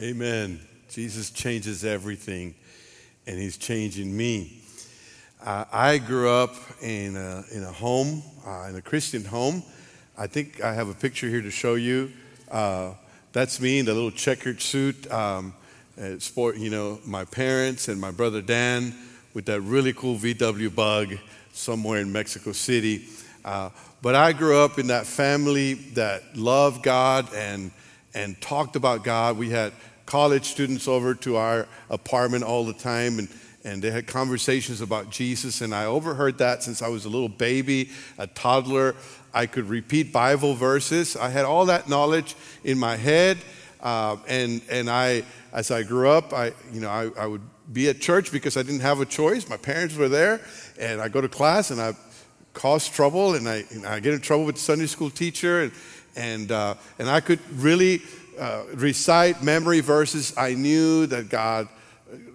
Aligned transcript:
Amen. 0.00 0.60
Jesus 0.88 1.30
changes 1.30 1.84
everything, 1.84 2.54
and 3.26 3.36
He's 3.36 3.56
changing 3.56 4.16
me. 4.16 4.62
Uh, 5.44 5.64
I 5.72 5.98
grew 5.98 6.30
up 6.30 6.54
in 6.80 7.16
a, 7.16 7.42
in 7.50 7.64
a 7.64 7.72
home, 7.72 8.22
uh, 8.46 8.66
in 8.68 8.76
a 8.76 8.80
Christian 8.80 9.24
home. 9.24 9.60
I 10.16 10.28
think 10.28 10.62
I 10.62 10.72
have 10.72 10.88
a 10.88 10.94
picture 10.94 11.28
here 11.28 11.42
to 11.42 11.50
show 11.50 11.74
you. 11.74 12.12
Uh, 12.48 12.92
that's 13.32 13.60
me 13.60 13.80
in 13.80 13.86
the 13.86 13.94
little 13.94 14.12
checkered 14.12 14.60
suit. 14.60 15.10
Um, 15.10 15.52
sport, 16.18 16.58
you 16.58 16.70
know, 16.70 17.00
my 17.04 17.24
parents 17.24 17.88
and 17.88 18.00
my 18.00 18.12
brother 18.12 18.40
Dan 18.40 18.94
with 19.34 19.46
that 19.46 19.62
really 19.62 19.92
cool 19.92 20.14
VW 20.14 20.72
bug 20.72 21.18
somewhere 21.52 22.00
in 22.00 22.12
Mexico 22.12 22.52
City. 22.52 23.06
Uh, 23.44 23.70
but 24.00 24.14
I 24.14 24.32
grew 24.32 24.58
up 24.58 24.78
in 24.78 24.86
that 24.88 25.06
family 25.06 25.74
that 25.94 26.36
loved 26.36 26.84
God 26.84 27.34
and 27.34 27.72
and 28.18 28.40
talked 28.40 28.74
about 28.74 29.04
God. 29.04 29.38
We 29.38 29.50
had 29.50 29.72
college 30.04 30.46
students 30.46 30.88
over 30.88 31.14
to 31.14 31.36
our 31.36 31.68
apartment 31.88 32.42
all 32.42 32.64
the 32.64 32.72
time, 32.72 33.20
and, 33.20 33.28
and 33.62 33.80
they 33.80 33.92
had 33.92 34.08
conversations 34.08 34.80
about 34.80 35.10
Jesus. 35.10 35.60
And 35.60 35.72
I 35.72 35.84
overheard 35.84 36.38
that 36.38 36.64
since 36.64 36.82
I 36.82 36.88
was 36.88 37.04
a 37.04 37.08
little 37.08 37.28
baby, 37.28 37.90
a 38.18 38.26
toddler. 38.26 38.96
I 39.32 39.46
could 39.46 39.68
repeat 39.68 40.12
Bible 40.12 40.54
verses. 40.54 41.16
I 41.16 41.28
had 41.28 41.44
all 41.44 41.66
that 41.66 41.88
knowledge 41.88 42.34
in 42.64 42.76
my 42.76 42.96
head. 42.96 43.38
Uh, 43.80 44.16
and, 44.26 44.62
and 44.68 44.90
I, 44.90 45.22
as 45.52 45.70
I 45.70 45.84
grew 45.84 46.08
up, 46.08 46.32
I, 46.32 46.52
you 46.72 46.80
know, 46.80 46.90
I, 46.90 47.10
I 47.16 47.26
would 47.26 47.42
be 47.72 47.88
at 47.88 48.00
church 48.00 48.32
because 48.32 48.56
I 48.56 48.64
didn't 48.64 48.80
have 48.80 49.00
a 49.00 49.06
choice. 49.06 49.48
My 49.48 49.56
parents 49.56 49.94
were 49.94 50.08
there, 50.08 50.40
and 50.80 51.00
I 51.00 51.08
go 51.08 51.20
to 51.20 51.28
class 51.28 51.70
and 51.70 51.80
I 51.80 51.92
cause 52.52 52.88
trouble, 52.88 53.34
and 53.36 53.48
I, 53.48 53.62
and 53.70 53.86
I 53.86 54.00
get 54.00 54.14
in 54.14 54.20
trouble 54.20 54.44
with 54.44 54.56
the 54.56 54.60
Sunday 54.60 54.86
school 54.86 55.10
teacher, 55.10 55.62
and, 55.62 55.72
and, 56.18 56.50
uh, 56.50 56.74
and 56.98 57.08
I 57.08 57.20
could 57.20 57.40
really 57.52 58.02
uh, 58.38 58.64
recite 58.74 59.42
memory 59.42 59.80
verses. 59.80 60.34
I 60.36 60.54
knew 60.54 61.06
that 61.06 61.28
God 61.28 61.68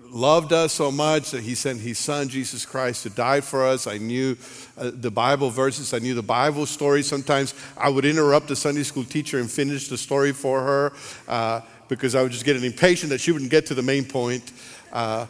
loved 0.10 0.54
us 0.54 0.72
so 0.74 0.92
much 0.92 1.32
that 1.32 1.44
He 1.44 1.54
sent 1.54 1.82
His 1.82 2.00
Son, 2.00 2.30
Jesus 2.30 2.66
Christ, 2.66 3.04
to 3.04 3.10
die 3.10 3.42
for 3.42 3.66
us. 3.66 3.86
I 3.86 3.98
knew 3.98 4.38
uh, 4.78 4.92
the 4.94 5.12
Bible 5.12 5.50
verses. 5.50 5.94
I 5.94 6.00
knew 6.00 6.14
the 6.14 6.22
Bible 6.22 6.66
stories. 6.66 7.08
Sometimes 7.08 7.54
I 7.78 7.90
would 7.90 8.06
interrupt 8.06 8.48
the 8.48 8.56
Sunday 8.56 8.84
school 8.84 9.04
teacher 9.04 9.40
and 9.40 9.52
finish 9.52 9.90
the 9.90 9.98
story 9.98 10.32
for 10.32 10.62
her 10.62 10.94
uh, 11.28 11.62
because 11.90 12.16
I 12.16 12.22
would 12.22 12.32
just 12.32 12.46
get 12.46 12.62
impatient 12.64 13.10
that 13.10 13.20
she 13.20 13.32
wouldn't 13.32 13.52
get 13.52 13.66
to 13.68 13.74
the 13.74 13.82
main 13.82 14.06
point. 14.06 14.52
Uh, 14.94 15.26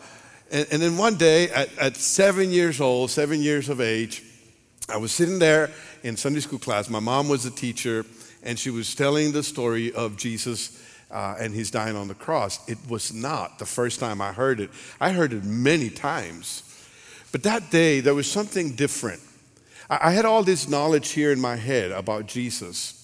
and, 0.52 0.68
and, 0.72 0.81
then 0.81 0.98
one 0.98 1.16
day, 1.16 1.50
at, 1.50 1.76
at 1.80 1.96
seven 1.96 2.52
years 2.52 2.80
old, 2.80 3.09
seven 3.09 3.42
years 3.42 3.70
of 3.70 3.81
age, 3.81 4.22
I 4.90 4.98
was 4.98 5.12
sitting 5.12 5.40
there 5.40 5.72
in 6.04 6.18
Sunday 6.18 6.42
school 6.42 6.59
class. 6.59 6.90
My 6.90 7.00
mom 7.00 7.30
was 7.30 7.46
a 7.46 7.52
teacher 7.52 8.06
and 8.44 8.60
she 8.60 8.70
was 8.70 8.94
telling 8.94 9.32
the 9.32 9.44
story 9.44 9.92
of 9.94 10.18
Jesus 10.18 10.82
uh, 11.12 11.36
and 11.40 11.54
he's 11.54 11.72
dying 11.72 11.96
on 11.96 12.08
the 12.08 12.16
cross. 12.16 12.68
It 12.68 12.78
was 12.90 13.14
not 13.14 13.60
the 13.60 13.66
first 13.66 14.00
time 14.00 14.20
I 14.20 14.34
heard 14.34 14.60
it. 14.60 14.72
I 15.00 15.12
heard 15.12 15.32
it 15.32 15.44
many 15.44 15.90
times. 15.90 16.64
But 17.32 17.44
that 17.44 17.70
day, 17.70 18.00
there 18.00 18.16
was 18.16 18.30
something 18.30 18.76
different. 18.76 19.22
I, 19.90 20.10
I 20.10 20.12
had 20.12 20.26
all 20.26 20.44
this 20.44 20.68
knowledge 20.68 21.10
here 21.10 21.32
in 21.32 21.40
my 21.40 21.56
head 21.56 21.92
about 21.92 22.26
Jesus. 22.26 23.00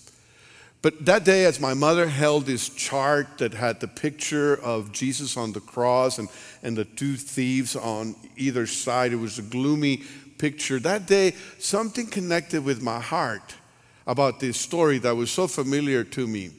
But 0.81 1.05
that 1.05 1.25
day, 1.25 1.45
as 1.45 1.59
my 1.59 1.73
mother 1.73 2.07
held 2.07 2.45
this 2.45 2.69
chart 2.69 3.39
that 3.39 3.53
had 3.53 3.79
the 3.79 3.87
picture 3.87 4.55
of 4.55 4.91
Jesus 4.91 5.35
on 5.35 5.51
the 5.51 5.59
cross 5.59 6.19
and, 6.19 6.29
and 6.63 6.77
the 6.77 6.85
two 6.85 7.15
thieves 7.15 7.75
on 7.75 8.15
either 8.37 8.65
side, 8.65 9.11
it 9.11 9.17
was 9.17 9.39
a 9.39 9.43
gloomy 9.43 10.03
picture. 10.37 10.79
That 10.79 11.05
day, 11.05 11.33
something 11.59 12.07
connected 12.07 12.63
with 12.63 12.81
my 12.81 12.99
heart 12.99 13.55
about 14.09 14.39
this 14.39 14.59
story 14.59 14.97
that 14.97 15.15
was 15.15 15.29
so 15.29 15.47
familiar 15.47 16.03
to 16.03 16.25
me. 16.25 16.49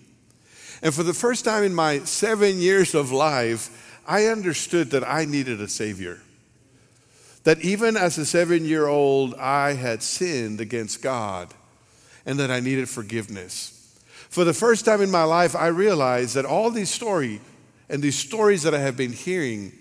And 0.83 0.95
for 0.95 1.03
the 1.03 1.13
first 1.13 1.45
time 1.45 1.65
in 1.65 1.75
my 1.75 1.99
seven 2.05 2.61
years 2.61 2.95
of 2.95 3.11
life, 3.11 4.01
I 4.07 4.27
understood 4.27 4.93
that 4.93 5.03
I 5.07 5.25
needed 5.25 5.61
a 5.61 5.67
Savior. 5.67 6.21
That 7.43 7.61
even 7.61 7.97
as 7.97 8.17
a 8.19 8.25
seven 8.25 8.65
year 8.65 8.87
old, 8.87 9.35
I 9.35 9.73
had 9.73 10.01
sinned 10.01 10.61
against 10.61 11.03
God 11.03 11.53
and 12.25 12.39
that 12.39 12.53
I 12.53 12.61
needed 12.61 12.89
forgiveness. 12.89 13.99
For 14.29 14.45
the 14.45 14.55
first 14.55 14.85
time 14.85 15.03
in 15.03 15.11
my 15.11 15.25
life, 15.25 15.57
I 15.57 15.67
realized 15.67 16.37
that 16.37 16.45
all 16.45 16.71
these 16.71 16.91
stories 16.91 17.41
and 17.89 18.01
these 18.01 18.17
stories 18.17 18.63
that 18.63 18.75
I 18.75 18.79
have 18.79 18.97
been 18.97 19.13
hearing 19.13 19.73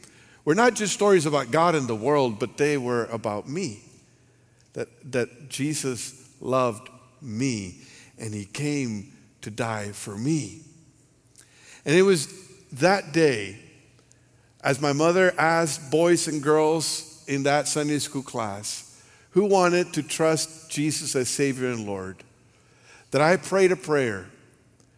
were 0.43 0.55
not 0.55 0.73
just 0.73 0.95
stories 0.95 1.27
about 1.27 1.51
God 1.51 1.75
and 1.75 1.87
the 1.87 1.95
world, 1.95 2.39
but 2.39 2.57
they 2.57 2.79
were 2.79 3.05
about 3.05 3.47
me. 3.47 3.81
That, 4.73 4.87
that 5.11 5.49
Jesus 5.49 6.31
loved 6.41 6.89
me, 7.21 7.81
and 8.17 8.33
he 8.33 8.45
came 8.45 9.11
to 9.41 9.49
die 9.49 9.91
for 9.91 10.17
me. 10.17 10.61
And 11.85 11.95
it 11.95 12.03
was 12.03 12.27
that 12.73 13.13
day, 13.13 13.57
as 14.63 14.81
my 14.81 14.93
mother 14.93 15.33
asked 15.37 15.89
boys 15.89 16.27
and 16.27 16.43
girls 16.43 17.23
in 17.27 17.43
that 17.43 17.67
Sunday 17.67 17.99
school 17.99 18.23
class 18.23 19.01
who 19.31 19.45
wanted 19.45 19.93
to 19.93 20.03
trust 20.03 20.69
Jesus 20.69 21.15
as 21.15 21.29
Savior 21.29 21.69
and 21.69 21.85
Lord, 21.85 22.17
that 23.11 23.21
I 23.21 23.37
prayed 23.37 23.71
a 23.71 23.75
prayer 23.75 24.27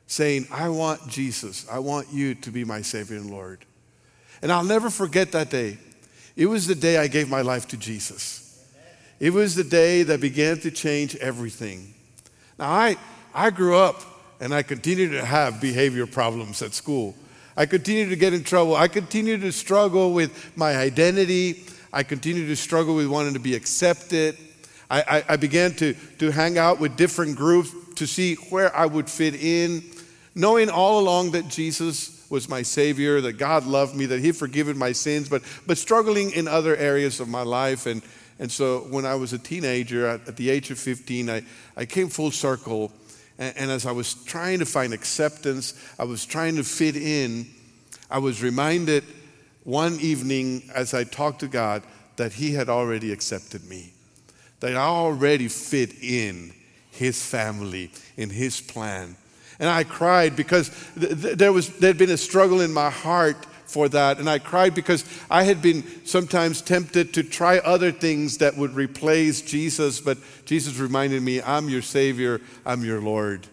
saying, 0.07 0.47
I 0.51 0.69
want 0.69 1.07
Jesus, 1.07 1.65
I 1.69 1.79
want 1.79 2.11
you 2.11 2.35
to 2.35 2.51
be 2.51 2.65
my 2.65 2.81
Savior 2.81 3.17
and 3.17 3.29
Lord. 3.29 3.65
And 4.41 4.51
I'll 4.51 4.63
never 4.63 4.89
forget 4.89 5.31
that 5.33 5.49
day. 5.49 5.77
It 6.35 6.47
was 6.47 6.67
the 6.67 6.75
day 6.75 6.97
I 6.97 7.07
gave 7.07 7.29
my 7.29 7.41
life 7.41 7.67
to 7.69 7.77
Jesus. 7.77 8.65
It 9.19 9.31
was 9.31 9.55
the 9.55 9.63
day 9.63 10.03
that 10.03 10.19
began 10.19 10.59
to 10.61 10.71
change 10.71 11.15
everything. 11.17 11.93
Now, 12.61 12.69
I, 12.69 12.95
I 13.33 13.49
grew 13.49 13.75
up 13.75 14.03
and 14.39 14.53
I 14.53 14.61
continue 14.61 15.09
to 15.13 15.25
have 15.25 15.59
behavior 15.59 16.05
problems 16.05 16.61
at 16.61 16.75
school. 16.75 17.15
I 17.57 17.65
continue 17.65 18.07
to 18.09 18.15
get 18.15 18.33
in 18.33 18.43
trouble. 18.43 18.75
I 18.75 18.87
continue 18.87 19.39
to 19.39 19.51
struggle 19.51 20.13
with 20.13 20.55
my 20.55 20.77
identity. 20.77 21.65
I 21.91 22.03
continue 22.03 22.45
to 22.45 22.55
struggle 22.55 22.93
with 22.93 23.07
wanting 23.07 23.33
to 23.33 23.39
be 23.39 23.55
accepted. 23.55 24.37
I, 24.91 25.01
I, 25.01 25.33
I 25.33 25.37
began 25.37 25.73
to, 25.77 25.95
to 26.19 26.29
hang 26.29 26.59
out 26.59 26.79
with 26.79 26.95
different 26.97 27.35
groups 27.35 27.71
to 27.95 28.05
see 28.05 28.35
where 28.51 28.73
I 28.77 28.85
would 28.85 29.09
fit 29.09 29.33
in, 29.33 29.83
knowing 30.35 30.69
all 30.69 30.99
along 30.99 31.31
that 31.31 31.47
Jesus 31.47 32.27
was 32.29 32.47
my 32.47 32.61
Savior, 32.61 33.21
that 33.21 33.33
God 33.33 33.65
loved 33.65 33.95
me, 33.95 34.05
that 34.05 34.19
He 34.19 34.31
forgiven 34.31 34.77
my 34.77 34.91
sins, 34.91 35.27
but, 35.29 35.41
but 35.65 35.79
struggling 35.79 36.29
in 36.29 36.47
other 36.47 36.75
areas 36.77 37.19
of 37.19 37.27
my 37.27 37.41
life. 37.41 37.87
And, 37.87 38.03
and 38.39 38.51
so 38.51 38.79
when 38.89 39.05
I 39.05 39.15
was 39.15 39.33
a 39.33 39.37
teenager, 39.37 40.07
at, 40.07 40.27
at 40.27 40.35
the 40.35 40.49
age 40.49 40.71
of 40.71 40.79
15, 40.79 41.29
I, 41.29 41.43
I 41.77 41.85
came 41.85 42.09
full 42.09 42.31
circle. 42.31 42.91
And, 43.37 43.55
and 43.57 43.71
as 43.71 43.85
I 43.85 43.91
was 43.91 44.13
trying 44.25 44.59
to 44.59 44.65
find 44.65 44.93
acceptance, 44.93 45.73
I 45.99 46.05
was 46.05 46.25
trying 46.25 46.55
to 46.55 46.63
fit 46.63 46.95
in, 46.95 47.47
I 48.09 48.17
was 48.17 48.41
reminded 48.41 49.03
one 49.63 49.99
evening 49.99 50.69
as 50.73 50.93
I 50.93 51.03
talked 51.03 51.41
to 51.41 51.47
God 51.47 51.83
that 52.15 52.33
He 52.33 52.53
had 52.53 52.69
already 52.69 53.11
accepted 53.11 53.67
me, 53.69 53.93
that 54.59 54.75
I 54.75 54.79
already 54.79 55.47
fit 55.47 56.01
in 56.03 56.53
His 56.91 57.23
family, 57.23 57.91
in 58.17 58.29
His 58.29 58.59
plan. 58.59 59.15
And 59.59 59.69
I 59.69 59.83
cried 59.83 60.35
because 60.35 60.71
th- 60.99 61.21
th- 61.21 61.37
there 61.37 61.53
was 61.53 61.69
there'd 61.77 61.97
been 61.97 62.09
a 62.09 62.17
struggle 62.17 62.61
in 62.61 62.73
my 62.73 62.89
heart 62.89 63.45
for 63.71 63.87
that. 63.89 64.19
And 64.19 64.29
I 64.29 64.39
cried 64.39 64.75
because 64.75 65.05
I 65.29 65.43
had 65.43 65.61
been 65.61 66.05
sometimes 66.05 66.61
tempted 66.61 67.13
to 67.13 67.23
try 67.23 67.59
other 67.59 67.91
things 67.91 68.37
that 68.39 68.57
would 68.57 68.75
replace 68.75 69.41
Jesus, 69.41 70.01
but 70.01 70.17
Jesus 70.45 70.77
reminded 70.77 71.23
me, 71.23 71.41
I'm 71.41 71.69
your 71.69 71.81
Savior, 71.81 72.41
I'm 72.65 72.83
your 72.83 73.01
Lord. 73.01 73.47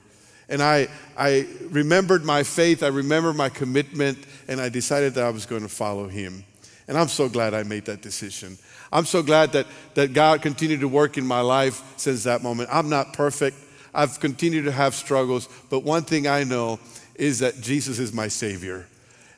And 0.49 0.63
I, 0.63 0.89
I 1.17 1.47
remembered 1.71 2.25
my 2.25 2.43
faith, 2.43 2.83
I 2.83 2.89
remembered 2.89 3.37
my 3.37 3.49
commitment, 3.49 4.19
and 4.49 4.61
I 4.61 4.69
decided 4.69 5.15
that 5.15 5.25
I 5.25 5.31
was 5.31 5.47
going 5.47 5.63
to 5.63 5.69
follow 5.69 6.09
Him. 6.09 6.45
And 6.89 6.97
I'm 6.97 7.09
so 7.09 7.29
glad 7.29 7.55
I 7.55 7.63
made 7.63 7.85
that 7.85 8.01
decision. 8.01 8.59
I'm 8.91 9.05
so 9.05 9.23
glad 9.23 9.53
that, 9.53 9.67
that 9.95 10.15
God 10.15 10.41
continued 10.41 10.81
to 10.81 10.89
work 10.89 11.19
in 11.19 11.27
my 11.27 11.43
life 11.43 11.83
since 11.99 12.25
that 12.25 12.43
moment. 12.43 12.71
I'm 12.73 12.89
not 12.89 13.13
perfect. 13.13 13.59
I've 13.95 14.19
continued 14.21 14.65
to 14.65 14.73
have 14.73 14.95
struggles, 14.95 15.49
but 15.71 15.81
one 15.81 16.03
thing 16.03 16.27
I 16.27 16.45
know 16.45 16.81
is 17.15 17.41
that 17.41 17.61
Jesus 17.61 17.99
is 17.99 18.13
my 18.13 18.29
Savior 18.29 18.87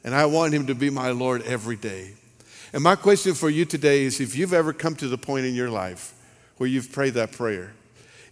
and 0.05 0.15
I 0.15 0.27
want 0.27 0.55
Him 0.55 0.67
to 0.67 0.75
be 0.75 0.91
my 0.91 1.11
Lord 1.11 1.43
every 1.43 1.77
day. 1.77 2.13
And 2.73 2.83
my 2.83 2.95
question 2.95 3.35
for 3.35 3.51
you 3.51 3.65
today 3.65 4.05
is 4.05 4.21
if 4.21 4.37
you've 4.37 4.53
ever 4.53 4.73
come 4.73 4.95
to 4.97 5.09
the 5.09 5.19
point 5.19 5.47
in 5.47 5.55
your 5.55 5.71
life 5.71 6.15
where 6.57 6.69
you've 6.69 6.93
prayed 6.93 7.15
that 7.15 7.33
prayer, 7.33 7.73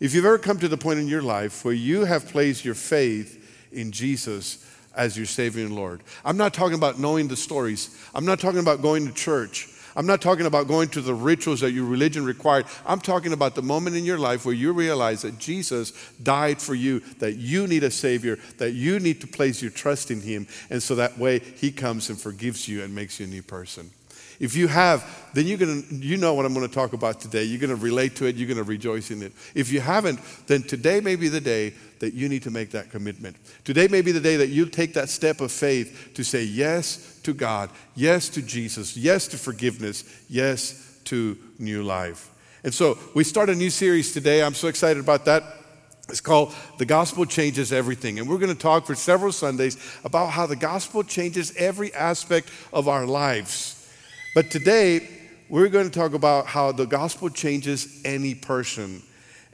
if 0.01 0.15
you've 0.15 0.25
ever 0.25 0.39
come 0.39 0.59
to 0.61 0.69
the 0.69 0.77
point 0.77 1.01
in 1.01 1.09
your 1.09 1.23
life 1.23 1.65
where 1.65 1.75
you 1.75 2.05
have 2.05 2.29
placed 2.29 2.65
your 2.65 2.77
faith 2.77 3.69
in 3.73 3.91
Jesus 3.91 4.65
as 4.95 5.17
your 5.17 5.27
Savior 5.27 5.65
and 5.65 5.75
Lord, 5.75 6.03
I'm 6.25 6.37
not 6.37 6.55
talking 6.55 6.77
about 6.77 7.01
knowing 7.01 7.27
the 7.27 7.37
stories, 7.37 7.99
I'm 8.15 8.25
not 8.25 8.39
talking 8.39 8.61
about 8.61 8.81
going 8.81 9.07
to 9.07 9.13
church. 9.13 9.69
I'm 9.99 10.07
not 10.07 10.23
talking 10.23 10.47
about 10.47 10.69
going 10.69 10.91
to 10.91 11.01
the 11.01 11.13
rituals 11.13 11.59
that 11.59 11.73
your 11.73 11.85
religion 11.85 12.25
required. 12.25 12.67
I'm 12.87 13.01
talking 13.01 13.33
about 13.33 13.57
the 13.57 13.63
moment 13.63 13.97
in 13.97 14.05
your 14.05 14.17
life 14.17 14.47
where 14.47 14.55
you 14.55 14.73
realize 14.73 15.23
that 15.23 15.39
Jesus 15.41 15.93
died 16.23 16.63
for 16.63 16.77
you, 16.77 17.01
that 17.19 17.35
you 17.35 17.67
need 17.67 17.83
a 17.83 17.91
Savior, 17.91 18.39
that 18.59 18.75
you 18.75 19.01
need 19.01 19.21
to 19.23 19.27
place 19.27 19.61
your 19.61 19.73
trust 19.73 20.13
in 20.13 20.21
Him, 20.21 20.47
and 20.71 20.81
so 20.81 20.95
that 20.95 21.19
way 21.19 21.41
He 21.41 21.73
comes 21.73 22.11
and 22.11 22.21
forgives 22.21 22.69
you 22.69 22.85
and 22.85 22.95
makes 22.95 23.19
you 23.19 23.27
a 23.27 23.29
new 23.29 23.43
person. 23.43 23.91
If 24.41 24.55
you 24.55 24.69
have, 24.69 25.05
then 25.35 25.47
you're 25.47 25.59
gonna, 25.59 25.83
you 25.91 26.17
know 26.17 26.35
what 26.35 26.47
I'm 26.47 26.55
gonna 26.55 26.69
talk 26.69 26.93
about 26.93 27.21
today. 27.21 27.45
You're 27.45 27.61
gonna 27.61 27.75
relate 27.75 28.17
to 28.17 28.27
it, 28.27 28.37
you're 28.37 28.49
gonna 28.49 28.63
rejoice 28.63 29.11
in 29.11 29.23
it. 29.23 29.33
If 29.55 29.73
you 29.73 29.81
haven't, 29.81 30.21
then 30.47 30.63
today 30.63 31.01
may 31.01 31.17
be 31.17 31.29
the 31.29 31.41
day 31.41 31.75
that 31.99 32.15
you 32.15 32.29
need 32.29 32.45
to 32.45 32.51
make 32.51 32.71
that 32.71 32.91
commitment. 32.91 33.37
Today 33.65 33.89
may 33.89 34.03
be 34.03 34.13
the 34.13 34.21
day 34.21 34.37
that 34.37 34.49
you 34.49 34.67
take 34.67 34.95
that 34.95 35.09
step 35.09 35.41
of 35.41 35.51
faith 35.51 36.11
to 36.15 36.23
say 36.23 36.45
yes 36.45 37.19
to 37.25 37.35
God, 37.35 37.71
yes 37.95 38.29
to 38.31 38.43
Jesus, 38.43 38.97
yes 38.97 39.27
to 39.29 39.39
forgiveness, 39.39 40.05
yes 40.29 41.01
to 41.05 41.37
new 41.59 41.83
life. 41.83 42.31
And 42.65 42.75
so 42.75 42.99
we 43.15 43.25
start 43.25 43.51
a 43.51 43.55
new 43.55 43.71
series 43.71 44.13
today. 44.13 44.43
I'm 44.43 44.55
so 44.55 44.69
excited 44.69 45.01
about 45.01 45.25
that. 45.25 45.43
It's 46.09 46.21
called 46.21 46.55
The 46.79 46.87
Gospel 46.87 47.27
Changes 47.27 47.73
Everything. 47.73 48.19
And 48.19 48.29
we're 48.29 48.39
going 48.39 48.55
to 48.55 48.59
talk 48.59 48.87
for 48.87 48.95
several 48.95 49.31
Sundays 49.31 49.77
about 50.05 50.31
how 50.31 50.47
the 50.47 50.57
gospel 50.57 51.03
changes 51.03 51.55
every 51.57 51.93
aspect 51.93 52.49
of 52.73 52.89
our 52.89 53.05
lives. 53.05 53.78
But 54.35 54.51
today, 54.51 55.09
we're 55.49 55.69
going 55.69 55.91
to 55.91 55.99
talk 55.99 56.15
about 56.15 56.47
how 56.47 56.73
the 56.73 56.87
gospel 56.87 57.31
changes 57.31 58.03
any 58.05 58.35
person. 58.35 59.03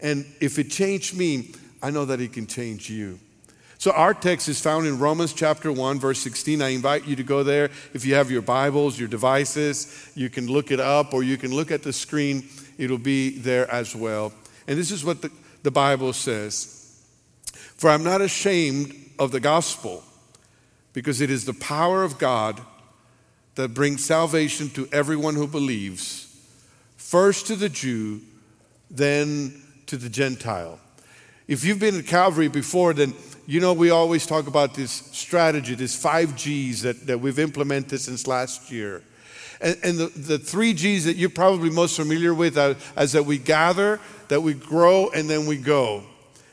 And 0.01 0.27
if 0.41 0.59
it 0.59 0.71
changed 0.71 1.17
me, 1.17 1.53
I 1.83 1.91
know 1.91 2.05
that 2.05 2.21
it 2.21 2.33
can 2.33 2.47
change 2.47 2.91
you. 2.91 3.19
So, 3.79 3.91
our 3.93 4.15
text 4.15 4.49
is 4.49 4.61
found 4.61 4.87
in 4.87 4.99
Romans 4.99 5.33
chapter 5.33 5.71
1, 5.71 6.01
verse 6.01 6.19
16. 6.21 6.63
I 6.63 6.69
invite 6.71 7.07
you 7.07 7.17
to 7.17 7.23
go 7.23 7.43
there. 7.43 7.71
If 7.93 8.07
you 8.07 8.15
have 8.15 8.31
your 8.31 8.43
Bibles, 8.43 8.99
your 8.99 9.09
devices, 9.09 10.11
you 10.15 10.31
can 10.31 10.47
look 10.47 10.71
it 10.71 10.81
up 10.81 11.13
or 11.13 11.23
you 11.23 11.37
can 11.37 11.55
look 11.55 11.71
at 11.71 11.83
the 11.83 11.93
screen. 11.93 12.49
It'll 12.79 12.99
be 12.99 13.39
there 13.39 13.71
as 13.71 13.95
well. 13.95 14.33
And 14.67 14.79
this 14.79 14.91
is 14.91 15.05
what 15.05 15.23
the 15.23 15.31
the 15.65 15.71
Bible 15.71 16.13
says, 16.13 17.03
For 17.77 17.91
I'm 17.91 18.05
not 18.05 18.21
ashamed 18.21 18.95
of 19.19 19.33
the 19.33 19.41
gospel, 19.41 20.05
because 20.93 21.21
it 21.21 21.31
is 21.31 21.47
the 21.47 21.55
power 21.55 22.05
of 22.05 22.19
God 22.19 22.61
that 23.55 23.75
brings 23.75 24.05
salvation 24.05 24.71
to 24.71 24.89
everyone 24.93 25.35
who 25.35 25.47
believes, 25.47 26.37
first 26.97 27.47
to 27.47 27.57
the 27.57 27.69
Jew, 27.69 28.21
then 28.91 29.63
to 29.87 29.97
the 29.97 30.09
Gentile. 30.09 30.79
If 31.47 31.65
you've 31.65 31.79
been 31.79 31.99
at 31.99 32.07
Calvary 32.07 32.49
before, 32.49 32.95
then 32.95 33.15
you 33.47 33.61
know 33.61 33.73
we 33.73 33.91
always 33.91 34.27
talk 34.27 34.47
about 34.47 34.75
this 34.75 34.91
strategy, 34.91 35.75
this 35.75 35.95
five 35.95 36.35
G's 36.37 36.83
that, 36.83 37.07
that 37.07 37.21
we've 37.21 37.39
implemented 37.39 38.01
since 38.01 38.27
last 38.27 38.71
year. 38.71 39.03
And, 39.61 39.77
and 39.85 39.99
the, 39.99 40.07
the 40.07 40.39
three 40.39 40.73
G's 40.73 41.05
that 41.05 41.17
you're 41.17 41.31
probably 41.31 41.71
most 41.71 41.97
familiar 41.97 42.35
with 42.35 42.57
as, 42.59 42.77
as 42.97 43.13
that 43.13 43.25
we 43.25 43.39
gather, 43.39 44.01
that 44.29 44.41
we 44.41 44.55
grow, 44.55 45.11
and 45.11 45.29
then 45.29 45.47
we 45.47 45.57
go. 45.57 46.03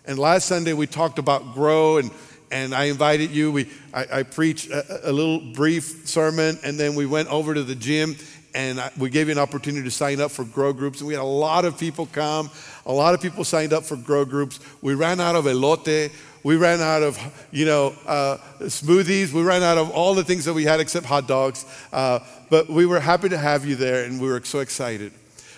And 0.06 0.19
last 0.19 0.47
Sunday 0.47 0.74
we 0.74 0.88
talked 0.88 1.19
about 1.19 1.54
grow, 1.54 1.97
and, 1.97 2.12
and 2.51 2.75
I 2.75 2.86
invited 2.86 3.31
you. 3.31 3.51
We, 3.51 3.69
I, 3.94 4.06
I 4.12 4.24
preached 4.24 4.69
a, 4.69 5.09
a, 5.09 5.12
little 5.12 5.39
brief 5.39 6.07
sermon, 6.07 6.59
and 6.63 6.80
then 6.80 6.95
we 6.95 7.06
went 7.06 7.30
over 7.30 7.53
to 7.53 7.63
the 7.63 7.75
gym, 7.75 8.15
and 8.53 8.80
I, 8.80 8.92
we 8.98 9.09
gave 9.09 9.27
you 9.27 9.31
an 9.31 9.39
opportunity 9.39 9.83
to 9.86 9.92
sign 9.92 10.19
up 10.19 10.31
for 10.31 10.44
grow 10.44 10.74
groups. 10.74 11.00
And 11.00 11.07
we 11.07 11.13
had 11.13 11.24
a 11.24 11.24
lot 11.24 11.65
of 11.65 11.80
people 11.80 12.06
come. 12.07 12.50
A 12.86 12.92
lot 12.92 13.13
of 13.13 13.21
people 13.21 13.44
signed 13.44 13.74
up 13.74 13.83
for 13.83 13.95
grow 13.95 14.25
groups. 14.25 14.59
We 14.81 14.94
ran 14.94 15.21
out 15.21 15.36
of 15.36 15.45
elote. 15.45 16.12
We 16.44 16.57
ran 16.57 16.81
out 16.81 17.03
of, 17.03 17.19
you 17.51 17.65
know, 17.65 17.95
uh, 18.06 18.38
smoothies. 18.62 19.31
We 19.31 19.44
ran 19.44 19.62
out 19.62 19.77
of 19.77 19.92
all 19.92 20.15
the 20.15 20.24
things 20.24 20.45
that 20.45 20.54
we 20.54 20.63
had 20.63 20.80
except 20.80 21.06
hot 21.06 21.27
dogs. 21.27 21.65
Uh, 21.94 22.19
but 22.50 22.68
we 22.68 22.86
were 22.86 23.00
happy 23.00 23.30
to 23.30 23.38
have 23.38 23.65
you 23.65 23.75
there, 23.75 24.04
and 24.04 24.19
we 24.19 24.27
were 24.27 24.44
so 24.44 24.59
excited. 24.59 25.13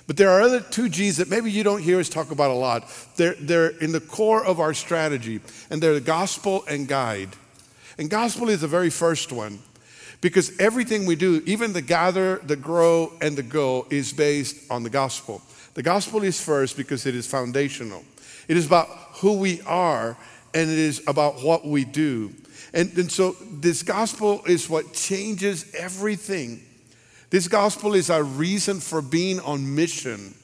But 0.05 0.17
there 0.17 0.29
are 0.29 0.41
other 0.41 0.59
two 0.59 0.89
G's 0.89 1.17
that 1.17 1.29
maybe 1.29 1.49
you 1.49 1.63
don't 1.63 1.81
hear 1.81 1.99
us 1.99 2.09
talk 2.09 2.31
about 2.31 2.51
a 2.51 2.55
lot. 2.55 2.89
They're, 3.15 3.35
they're 3.35 3.69
in 3.69 3.93
the 3.93 4.01
core 4.01 4.43
of 4.45 4.59
our 4.59 4.73
strategy, 4.73 5.39
and 5.69 5.81
they're 5.81 5.93
the 5.93 6.01
gospel 6.01 6.65
and 6.69 6.87
guide. 6.87 7.29
And 7.97 8.09
gospel 8.09 8.49
is 8.49 8.61
the 8.61 8.67
very 8.67 8.89
first 8.89 9.31
one 9.31 9.59
because 10.19 10.57
everything 10.59 11.05
we 11.05 11.15
do, 11.15 11.41
even 11.45 11.73
the 11.73 11.81
gather, 11.81 12.37
the 12.37 12.55
grow, 12.55 13.13
and 13.21 13.37
the 13.37 13.43
go, 13.43 13.85
is 13.89 14.13
based 14.13 14.69
on 14.71 14.83
the 14.83 14.89
gospel. 14.89 15.41
The 15.73 15.83
gospel 15.83 16.23
is 16.23 16.41
first 16.41 16.77
because 16.77 17.05
it 17.05 17.15
is 17.15 17.27
foundational. 17.27 18.03
It 18.47 18.57
is 18.57 18.65
about 18.65 18.87
who 19.15 19.37
we 19.37 19.61
are, 19.61 20.17
and 20.53 20.69
it 20.69 20.77
is 20.77 21.03
about 21.07 21.41
what 21.43 21.65
we 21.65 21.85
do. 21.85 22.33
And, 22.73 22.91
and 22.97 23.11
so 23.11 23.35
this 23.51 23.83
gospel 23.83 24.43
is 24.47 24.69
what 24.69 24.93
changes 24.93 25.73
everything 25.75 26.61
this 27.33 27.47
gospel 27.47 27.95
is 27.95 28.11
our 28.11 28.21
reason 28.21 28.79
for 28.79 29.01
being 29.01 29.39
on 29.39 29.73
mission. 29.73 30.35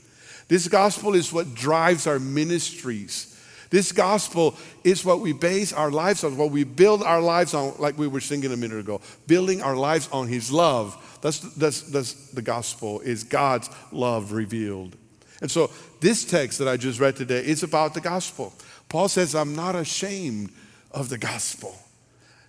This 0.48 0.68
gospel 0.68 1.14
is 1.14 1.32
what 1.32 1.54
drives 1.54 2.08
our 2.08 2.18
ministries. 2.18 3.40
This 3.70 3.92
gospel 3.92 4.56
is 4.84 5.06
what 5.06 5.20
we 5.20 5.32
base 5.32 5.72
our 5.72 5.92
lives 5.92 6.24
on, 6.24 6.36
what 6.36 6.50
we 6.50 6.64
build 6.64 7.04
our 7.04 7.22
lives 7.22 7.54
on, 7.54 7.76
like 7.78 7.96
we 8.00 8.08
were 8.08 8.20
singing 8.20 8.52
a 8.52 8.58
minute 8.58 8.80
ago, 8.80 9.02
building 9.28 9.62
our 9.62 9.76
lives 9.76 10.10
on 10.12 10.28
His 10.30 10.52
love. 10.52 11.20
That's, 11.22 11.38
that's, 11.58 11.82
that's 11.82 12.32
the 12.32 12.42
gospel, 12.42 13.02
is 13.02 13.24
God's 13.24 13.70
love 13.92 14.32
revealed. 14.32 14.96
And 15.42 15.52
so 15.52 15.70
this 16.00 16.26
text 16.26 16.58
that 16.58 16.68
I 16.68 16.76
just 16.76 17.00
read 17.00 17.16
today 17.16 17.46
is 17.46 17.62
about 17.62 17.94
the 17.94 18.02
gospel. 18.02 18.52
Paul 18.90 19.10
says, 19.10 19.36
I'm 19.36 19.56
not 19.56 19.76
ashamed 19.76 20.50
of 20.90 21.10
the 21.10 21.20
gospel. 21.20 21.76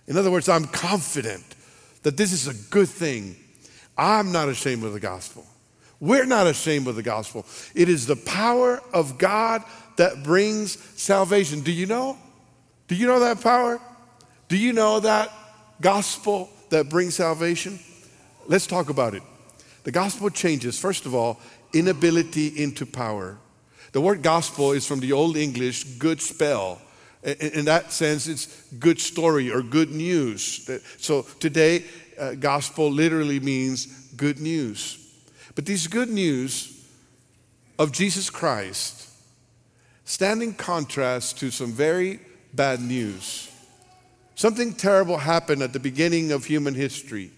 In 0.07 0.17
other 0.17 0.31
words, 0.31 0.49
I'm 0.49 0.65
confident 0.65 1.45
that 2.01 2.17
this 2.17 2.31
is 2.33 2.47
a 2.47 2.55
good 2.71 2.89
thing 2.89 3.35
I'm 3.97 4.31
not 4.31 4.49
ashamed 4.49 4.83
of 4.83 4.93
the 4.93 4.99
gospel. 4.99 5.45
We're 5.99 6.25
not 6.25 6.47
ashamed 6.47 6.87
of 6.87 6.95
the 6.95 7.03
gospel. 7.03 7.45
It 7.75 7.87
is 7.87 8.07
the 8.07 8.15
power 8.15 8.81
of 8.93 9.17
God 9.17 9.63
that 9.97 10.23
brings 10.23 10.79
salvation. 10.99 11.61
Do 11.61 11.71
you 11.71 11.85
know? 11.85 12.17
Do 12.87 12.95
you 12.95 13.05
know 13.05 13.19
that 13.19 13.41
power? 13.41 13.79
Do 14.47 14.57
you 14.57 14.73
know 14.73 14.99
that 14.99 15.31
gospel 15.79 16.49
that 16.69 16.89
brings 16.89 17.15
salvation? 17.15 17.79
Let's 18.47 18.65
talk 18.65 18.89
about 18.89 19.13
it. 19.13 19.21
The 19.83 19.91
gospel 19.91 20.29
changes, 20.29 20.79
first 20.79 21.05
of 21.05 21.13
all, 21.13 21.39
inability 21.73 22.47
into 22.61 22.85
power. 22.85 23.37
The 23.91 24.01
word 24.01 24.23
gospel 24.23 24.71
is 24.71 24.87
from 24.87 25.01
the 25.01 25.11
Old 25.11 25.37
English 25.37 25.83
good 25.99 26.21
spell. 26.21 26.81
In 27.23 27.65
that 27.65 27.91
sense, 27.91 28.27
it's 28.27 28.47
good 28.79 28.99
story 28.99 29.51
or 29.51 29.61
good 29.61 29.91
news. 29.91 30.69
So 30.97 31.21
today, 31.39 31.85
uh, 32.21 32.35
gospel 32.35 32.89
literally 32.89 33.39
means 33.39 33.87
good 34.15 34.39
news. 34.39 34.97
But 35.55 35.65
these 35.65 35.87
good 35.87 36.09
news 36.09 36.85
of 37.79 37.91
Jesus 37.91 38.29
Christ 38.29 39.09
stand 40.05 40.43
in 40.43 40.53
contrast 40.53 41.39
to 41.39 41.49
some 41.51 41.71
very 41.71 42.19
bad 42.53 42.79
news. 42.79 43.49
Something 44.35 44.73
terrible 44.73 45.17
happened 45.17 45.61
at 45.61 45.73
the 45.73 45.79
beginning 45.79 46.31
of 46.31 46.45
human 46.45 46.75
history. 46.75 47.31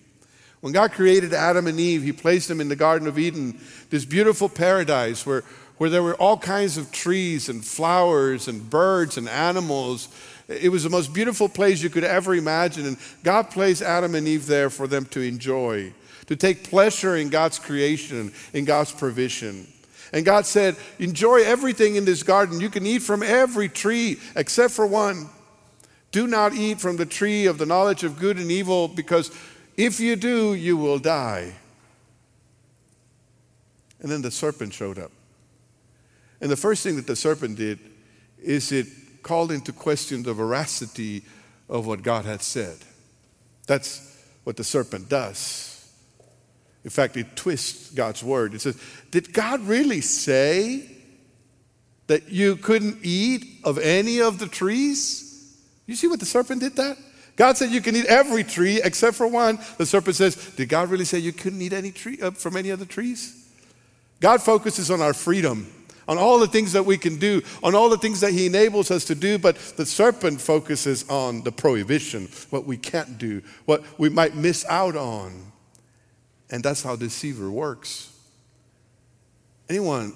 When 0.62 0.74
God 0.74 0.92
created 0.92 1.34
Adam 1.34 1.68
and 1.68 1.80
Eve, 1.80 2.04
He 2.04 2.12
placed 2.12 2.48
them 2.48 2.62
in 2.62 2.70
the 2.70 2.76
Garden 2.76 3.08
of 3.08 3.18
Eden, 3.18 3.60
this 3.90 4.06
beautiful 4.06 4.48
paradise 4.50 5.26
where, 5.26 5.44
where 5.78 5.90
there 5.90 6.04
were 6.04 6.16
all 6.16 6.38
kinds 6.38 6.78
of 6.78 6.92
trees 6.92 7.50
and 7.50 7.64
flowers 7.64 8.48
and 8.48 8.70
birds 8.70 9.18
and 9.18 9.28
animals 9.28 10.08
it 10.48 10.72
was 10.72 10.84
the 10.84 10.90
most 10.90 11.14
beautiful 11.14 11.48
place 11.48 11.82
you 11.82 11.90
could 11.90 12.04
ever 12.04 12.36
imagine. 12.36 12.86
And 12.86 12.98
God 13.24 13.50
placed 13.50 13.82
Adam 13.82 14.16
and 14.16 14.28
Eve 14.28 14.46
there 14.46 14.70
for 14.70 14.88
them 14.88 15.06
to 15.08 15.22
enjoy, 15.22 15.94
to 16.28 16.36
take 16.36 16.70
pleasure 16.70 17.16
in 17.16 17.30
God's 17.30 17.60
creation, 17.60 18.34
in 18.54 18.66
God's 18.66 18.92
provision. 18.92 19.68
And 20.12 20.26
God 20.26 20.46
said, 20.46 20.76
Enjoy 21.00 21.44
everything 21.44 21.96
in 21.96 22.06
this 22.06 22.24
garden. 22.24 22.60
You 22.60 22.70
can 22.70 22.86
eat 22.86 23.02
from 23.02 23.24
every 23.24 23.70
tree 23.70 24.20
except 24.36 24.74
for 24.74 24.86
one. 24.86 25.30
Do 26.12 26.28
not 26.28 26.54
eat 26.54 26.80
from 26.80 26.98
the 26.98 27.08
tree 27.08 27.48
of 27.48 27.58
the 27.58 27.66
knowledge 27.66 28.04
of 28.04 28.20
good 28.20 28.38
and 28.38 28.52
evil, 28.52 28.88
because 28.88 29.32
if 29.76 30.00
you 30.00 30.16
do, 30.16 30.54
you 30.54 30.78
will 30.78 31.00
die. 31.00 31.54
And 34.00 34.12
then 34.12 34.22
the 34.22 34.30
serpent 34.30 34.74
showed 34.74 35.00
up. 35.00 35.12
And 36.40 36.52
the 36.52 36.58
first 36.58 36.84
thing 36.84 36.98
that 36.98 37.08
the 37.08 37.16
serpent 37.16 37.58
did 37.58 37.80
is 38.38 38.72
it 38.72 38.88
called 39.24 39.52
into 39.52 39.72
question 39.72 40.24
the 40.24 40.34
veracity 40.34 41.24
of 41.70 41.88
what 41.88 42.04
God 42.04 42.26
had 42.26 42.42
said. 42.42 42.78
That's 43.66 44.22
what 44.44 44.58
the 44.58 44.64
serpent 44.64 45.10
does. 45.10 45.70
In 46.84 46.90
fact, 46.90 47.16
it 47.16 47.36
twists 47.36 47.92
God's 47.92 48.24
word. 48.24 48.54
It 48.54 48.62
says, 48.62 48.80
Did 49.10 49.34
God 49.34 49.62
really 49.62 50.02
say 50.02 50.90
that 52.08 52.30
you 52.30 52.58
couldn't 52.58 53.00
eat 53.04 53.62
of 53.64 53.78
any 53.78 54.20
of 54.20 54.40
the 54.40 54.48
trees? 54.48 55.58
You 55.86 55.96
see 55.96 56.08
what 56.08 56.20
the 56.20 56.26
serpent 56.26 56.62
did 56.62 56.76
that? 56.76 56.98
God 57.36 57.58
said 57.58 57.72
you 57.72 57.82
can 57.82 57.96
eat 57.96 58.06
every 58.06 58.44
tree 58.44 58.82
except 58.84 59.16
for 59.16 59.28
one. 59.28 59.58
The 59.78 59.86
serpent 59.86 60.16
says, 60.16 60.36
Did 60.56 60.70
God 60.70 60.90
really 60.90 61.06
say 61.06 61.20
you 61.20 61.34
couldn't 61.34 61.62
eat 61.62 61.74
any 61.74 61.92
tree 61.92 62.20
uh, 62.22 62.32
from 62.32 62.58
any 62.58 62.70
of 62.70 62.80
the 62.80 62.86
trees? 62.86 63.40
God 64.20 64.42
focuses 64.42 64.92
on 64.92 65.02
our 65.02 65.14
freedom 65.14 65.72
on 66.08 66.18
all 66.18 66.40
the 66.40 66.48
things 66.48 66.74
that 66.74 66.86
we 66.86 66.98
can 66.98 67.18
do, 67.18 67.42
on 67.64 67.76
all 67.76 67.90
the 67.90 67.98
things 67.98 68.22
that 68.22 68.34
He 68.34 68.46
enables 68.46 68.92
us 68.92 69.06
to 69.06 69.16
do, 69.16 69.38
but 69.38 69.58
the 69.78 69.86
serpent 69.86 70.42
focuses 70.42 71.08
on 71.10 71.44
the 71.44 71.52
prohibition, 71.52 72.28
what 72.50 72.66
we 72.66 72.78
can't 72.78 73.18
do, 73.18 73.42
what 73.66 73.84
we 73.98 74.10
might 74.10 74.36
miss 74.36 74.66
out 74.66 74.96
on. 74.96 75.52
And 76.50 76.64
that's 76.64 76.84
how 76.84 76.96
deceiver 76.96 77.50
works. 77.50 78.12
Anyone 79.70 80.14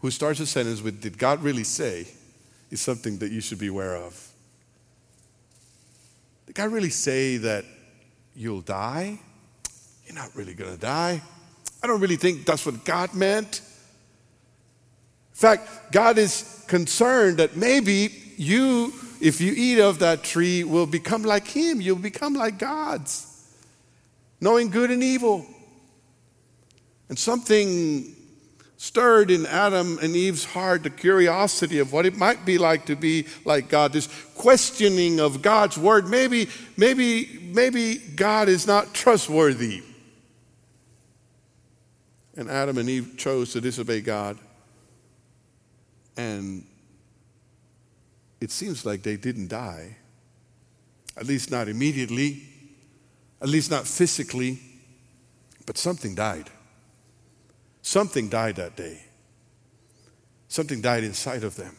who 0.00 0.10
starts 0.10 0.40
a 0.40 0.46
sentence 0.46 0.80
with, 0.82 1.00
Did 1.00 1.18
God 1.18 1.42
really 1.42 1.64
say? 1.64 2.06
is 2.70 2.80
something 2.80 3.18
that 3.18 3.32
you 3.32 3.40
should 3.40 3.58
be 3.58 3.68
aware 3.68 3.96
of. 3.96 4.28
Did 6.46 6.54
God 6.54 6.70
really 6.70 6.90
say 6.90 7.38
that 7.38 7.64
you'll 8.34 8.60
die? 8.60 9.18
You're 10.06 10.14
not 10.14 10.34
really 10.34 10.54
going 10.54 10.72
to 10.72 10.80
die. 10.80 11.22
I 11.82 11.86
don't 11.86 12.00
really 12.00 12.16
think 12.16 12.44
that's 12.44 12.64
what 12.66 12.84
God 12.84 13.14
meant. 13.14 13.60
In 15.38 15.40
fact, 15.40 15.92
God 15.92 16.18
is 16.18 16.64
concerned 16.66 17.36
that 17.36 17.56
maybe 17.56 18.12
you, 18.36 18.92
if 19.20 19.40
you 19.40 19.52
eat 19.56 19.78
of 19.78 20.00
that 20.00 20.24
tree, 20.24 20.64
will 20.64 20.84
become 20.84 21.22
like 21.22 21.46
Him. 21.46 21.80
You'll 21.80 21.94
become 21.94 22.34
like 22.34 22.58
gods, 22.58 23.48
knowing 24.40 24.68
good 24.68 24.90
and 24.90 25.00
evil. 25.00 25.46
And 27.08 27.16
something 27.16 28.16
stirred 28.78 29.30
in 29.30 29.46
Adam 29.46 30.00
and 30.02 30.16
Eve's 30.16 30.44
heart 30.44 30.82
the 30.82 30.90
curiosity 30.90 31.78
of 31.78 31.92
what 31.92 32.04
it 32.04 32.16
might 32.16 32.44
be 32.44 32.58
like 32.58 32.86
to 32.86 32.96
be 32.96 33.24
like 33.44 33.68
God, 33.68 33.92
this 33.92 34.08
questioning 34.34 35.20
of 35.20 35.40
God's 35.40 35.78
word. 35.78 36.08
Maybe, 36.08 36.48
maybe, 36.76 37.48
maybe 37.54 37.98
God 37.98 38.48
is 38.48 38.66
not 38.66 38.92
trustworthy. 38.92 39.84
And 42.36 42.50
Adam 42.50 42.76
and 42.76 42.88
Eve 42.88 43.14
chose 43.16 43.52
to 43.52 43.60
disobey 43.60 44.00
God. 44.00 44.36
And 46.18 46.64
it 48.40 48.50
seems 48.50 48.84
like 48.84 49.02
they 49.02 49.16
didn't 49.16 49.48
die, 49.48 49.96
at 51.16 51.26
least 51.26 51.50
not 51.50 51.68
immediately, 51.68 52.42
at 53.40 53.48
least 53.48 53.70
not 53.70 53.86
physically, 53.86 54.58
but 55.64 55.78
something 55.78 56.16
died. 56.16 56.50
Something 57.82 58.28
died 58.28 58.56
that 58.56 58.76
day. 58.76 59.04
Something 60.48 60.80
died 60.80 61.04
inside 61.04 61.44
of 61.44 61.54
them. 61.54 61.76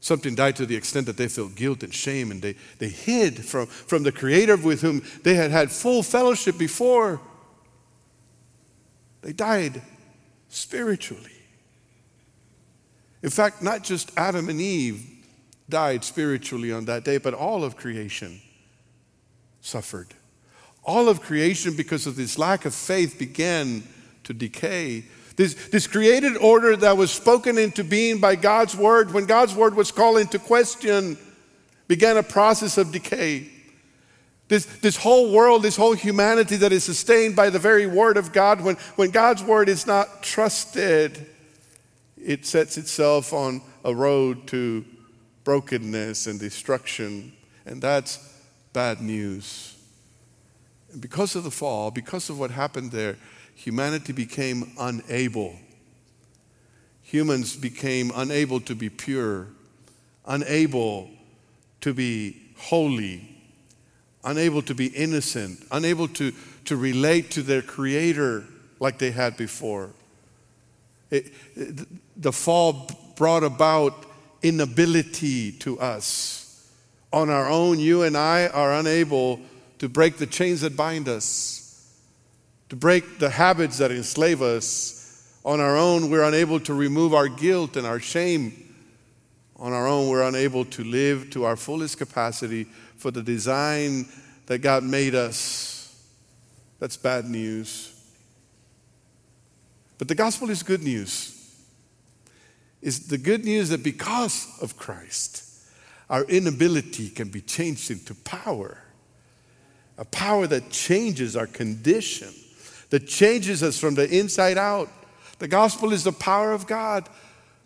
Something 0.00 0.36
died 0.36 0.54
to 0.56 0.66
the 0.66 0.76
extent 0.76 1.06
that 1.06 1.16
they 1.16 1.26
felt 1.26 1.56
guilt 1.56 1.82
and 1.82 1.92
shame 1.92 2.30
and 2.30 2.40
they, 2.40 2.54
they 2.78 2.88
hid 2.88 3.44
from, 3.44 3.66
from 3.66 4.04
the 4.04 4.12
Creator 4.12 4.58
with 4.58 4.80
whom 4.80 5.02
they 5.24 5.34
had 5.34 5.50
had 5.50 5.72
full 5.72 6.04
fellowship 6.04 6.56
before. 6.56 7.20
They 9.22 9.32
died 9.32 9.82
spiritually. 10.48 11.37
In 13.22 13.30
fact, 13.30 13.62
not 13.62 13.82
just 13.82 14.10
Adam 14.16 14.48
and 14.48 14.60
Eve 14.60 15.04
died 15.68 16.04
spiritually 16.04 16.72
on 16.72 16.86
that 16.86 17.04
day, 17.04 17.18
but 17.18 17.34
all 17.34 17.64
of 17.64 17.76
creation 17.76 18.40
suffered. 19.60 20.08
All 20.84 21.08
of 21.08 21.20
creation, 21.20 21.76
because 21.76 22.06
of 22.06 22.16
this 22.16 22.38
lack 22.38 22.64
of 22.64 22.74
faith, 22.74 23.18
began 23.18 23.82
to 24.24 24.32
decay. 24.32 25.04
This, 25.36 25.54
this 25.68 25.86
created 25.86 26.36
order 26.36 26.76
that 26.76 26.96
was 26.96 27.10
spoken 27.10 27.58
into 27.58 27.84
being 27.84 28.18
by 28.20 28.36
God's 28.36 28.74
word, 28.74 29.12
when 29.12 29.26
God's 29.26 29.54
word 29.54 29.74
was 29.74 29.92
called 29.92 30.18
into 30.18 30.38
question, 30.38 31.18
began 31.88 32.16
a 32.16 32.22
process 32.22 32.78
of 32.78 32.92
decay. 32.92 33.48
This, 34.48 34.64
this 34.80 34.96
whole 34.96 35.30
world, 35.30 35.62
this 35.62 35.76
whole 35.76 35.92
humanity 35.92 36.56
that 36.56 36.72
is 36.72 36.84
sustained 36.84 37.36
by 37.36 37.50
the 37.50 37.58
very 37.58 37.86
word 37.86 38.16
of 38.16 38.32
God, 38.32 38.62
when, 38.62 38.76
when 38.96 39.10
God's 39.10 39.42
word 39.42 39.68
is 39.68 39.86
not 39.86 40.22
trusted, 40.22 41.26
it 42.28 42.44
sets 42.44 42.76
itself 42.76 43.32
on 43.32 43.62
a 43.86 43.94
road 43.94 44.46
to 44.46 44.84
brokenness 45.44 46.26
and 46.26 46.38
destruction. 46.38 47.32
And 47.64 47.80
that's 47.80 48.18
bad 48.74 49.00
news. 49.00 49.74
And 50.92 51.00
because 51.00 51.36
of 51.36 51.44
the 51.44 51.50
fall, 51.50 51.90
because 51.90 52.28
of 52.28 52.38
what 52.38 52.50
happened 52.50 52.92
there, 52.92 53.16
humanity 53.54 54.12
became 54.12 54.72
unable. 54.78 55.56
Humans 57.00 57.56
became 57.56 58.12
unable 58.14 58.60
to 58.60 58.74
be 58.74 58.90
pure, 58.90 59.46
unable 60.26 61.08
to 61.80 61.94
be 61.94 62.36
holy, 62.58 63.26
unable 64.22 64.60
to 64.60 64.74
be 64.74 64.88
innocent, 64.88 65.66
unable 65.70 66.08
to, 66.08 66.34
to 66.66 66.76
relate 66.76 67.30
to 67.30 67.42
their 67.42 67.62
Creator 67.62 68.44
like 68.80 68.98
they 68.98 69.12
had 69.12 69.38
before. 69.38 69.94
It, 71.10 71.32
the 72.16 72.32
fall 72.32 72.90
brought 73.16 73.44
about 73.44 74.06
inability 74.42 75.52
to 75.52 75.80
us. 75.80 76.70
On 77.12 77.30
our 77.30 77.48
own, 77.48 77.78
you 77.78 78.02
and 78.02 78.16
I 78.16 78.48
are 78.48 78.74
unable 78.74 79.40
to 79.78 79.88
break 79.88 80.18
the 80.18 80.26
chains 80.26 80.60
that 80.60 80.76
bind 80.76 81.08
us 81.08 81.58
to 82.68 82.76
break 82.76 83.18
the 83.18 83.30
habits 83.30 83.78
that 83.78 83.90
enslave 83.90 84.42
us. 84.42 85.38
On 85.44 85.60
our 85.60 85.76
own, 85.76 86.10
we're 86.10 86.24
unable 86.24 86.60
to 86.60 86.74
remove 86.74 87.14
our 87.14 87.28
guilt 87.28 87.76
and 87.76 87.86
our 87.86 88.00
shame. 88.00 88.74
On 89.56 89.72
our 89.72 89.86
own, 89.86 90.08
we're 90.08 90.22
unable 90.22 90.64
to 90.66 90.84
live 90.84 91.30
to 91.30 91.44
our 91.44 91.56
fullest 91.56 91.98
capacity 91.98 92.64
for 92.96 93.10
the 93.10 93.22
design 93.22 94.06
that 94.46 94.58
God 94.58 94.82
made 94.82 95.14
us. 95.14 95.74
That's 96.78 96.96
bad 96.96 97.24
news. 97.24 97.97
But 99.98 100.08
the 100.08 100.14
gospel 100.14 100.50
is 100.50 100.62
good 100.62 100.82
news. 100.82 101.34
Is 102.80 103.08
the 103.08 103.18
good 103.18 103.44
news 103.44 103.70
that 103.70 103.82
because 103.82 104.46
of 104.62 104.76
Christ, 104.76 105.44
our 106.08 106.24
inability 106.24 107.10
can 107.10 107.28
be 107.28 107.40
changed 107.40 107.90
into 107.90 108.14
power, 108.14 108.78
a 109.98 110.04
power 110.04 110.46
that 110.46 110.70
changes 110.70 111.36
our 111.36 111.46
condition 111.46 112.32
that 112.90 113.06
changes 113.06 113.62
us 113.62 113.78
from 113.78 113.94
the 113.94 114.08
inside 114.08 114.58
out. 114.58 114.88
The 115.38 115.48
gospel 115.48 115.92
is 115.92 116.04
the 116.04 116.12
power 116.12 116.52
of 116.52 116.66
God 116.66 117.08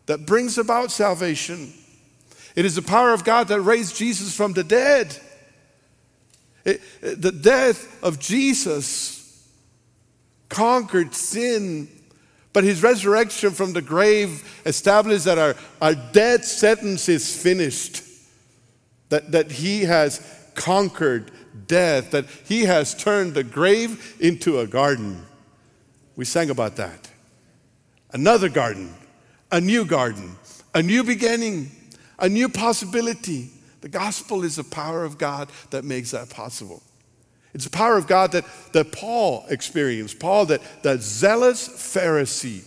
that 0.07 0.27
brings 0.27 0.59
about 0.59 0.91
salvation. 0.91 1.73
It 2.57 2.65
is 2.65 2.75
the 2.75 2.83
power 2.83 3.13
of 3.13 3.25
God 3.25 3.49
that 3.49 3.61
raised 3.61 3.97
Jesus 3.97 4.37
from 4.37 4.53
the 4.53 4.65
dead. 4.65 5.17
It, 6.65 6.81
the 7.01 7.33
death 7.33 8.03
of 8.03 8.19
Jesus 8.19 9.49
conquered 10.49 11.15
sin, 11.15 11.89
but 12.53 12.65
his 12.65 12.83
resurrection 12.83 13.51
from 13.51 13.73
the 13.73 13.83
grave 13.83 14.63
established 14.67 15.25
that 15.25 15.39
our, 15.39 15.57
our 15.81 15.95
death 15.95 16.45
sentence 16.45 17.09
is 17.09 17.35
finished, 17.41 18.03
that, 19.09 19.33
that 19.33 19.51
he 19.51 19.83
has 19.85 20.51
conquered 20.55 21.31
death, 21.67 22.11
that 22.11 22.27
he 22.45 22.65
has 22.65 22.95
turned 22.95 23.35
the 23.35 23.45
grave 23.45 24.17
into 24.21 24.61
a 24.61 24.67
garden. 24.67 25.25
We 26.17 26.25
sang 26.25 26.51
about 26.51 26.77
that. 26.77 27.11
Another 28.13 28.51
garden, 28.51 28.95
a 29.51 29.61
new 29.61 29.87
garden, 29.87 30.37
a 30.75 30.83
new 30.83 31.03
beginning, 31.03 31.71
a 32.19 32.29
new 32.29 32.49
possibility. 32.49 33.51
The 33.81 33.89
gospel 33.89 34.45
is 34.45 34.57
the 34.57 34.65
power 34.65 35.05
of 35.05 35.17
God 35.17 35.49
that 35.71 35.85
makes 35.85 36.11
that 36.11 36.29
possible. 36.29 36.83
It's 37.55 37.65
the 37.65 37.71
power 37.71 37.97
of 37.97 38.07
God 38.07 38.33
that, 38.33 38.45
that 38.73 38.93
Paul 38.93 39.45
experienced. 39.49 40.19
Paul, 40.19 40.47
that, 40.47 40.63
that 40.83 41.01
zealous 41.01 41.69
Pharisee 41.69 42.65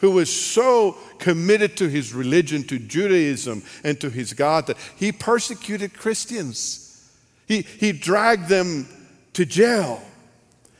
who 0.00 0.12
was 0.12 0.34
so 0.34 0.96
committed 1.18 1.76
to 1.76 1.88
his 1.88 2.14
religion, 2.14 2.62
to 2.64 2.78
Judaism, 2.78 3.62
and 3.84 4.00
to 4.00 4.08
his 4.08 4.32
God 4.32 4.66
that 4.66 4.78
he 4.96 5.12
persecuted 5.12 5.94
Christians. 5.94 7.10
He, 7.46 7.62
he 7.62 7.92
dragged 7.92 8.48
them 8.48 8.88
to 9.34 9.44
jail. 9.44 10.02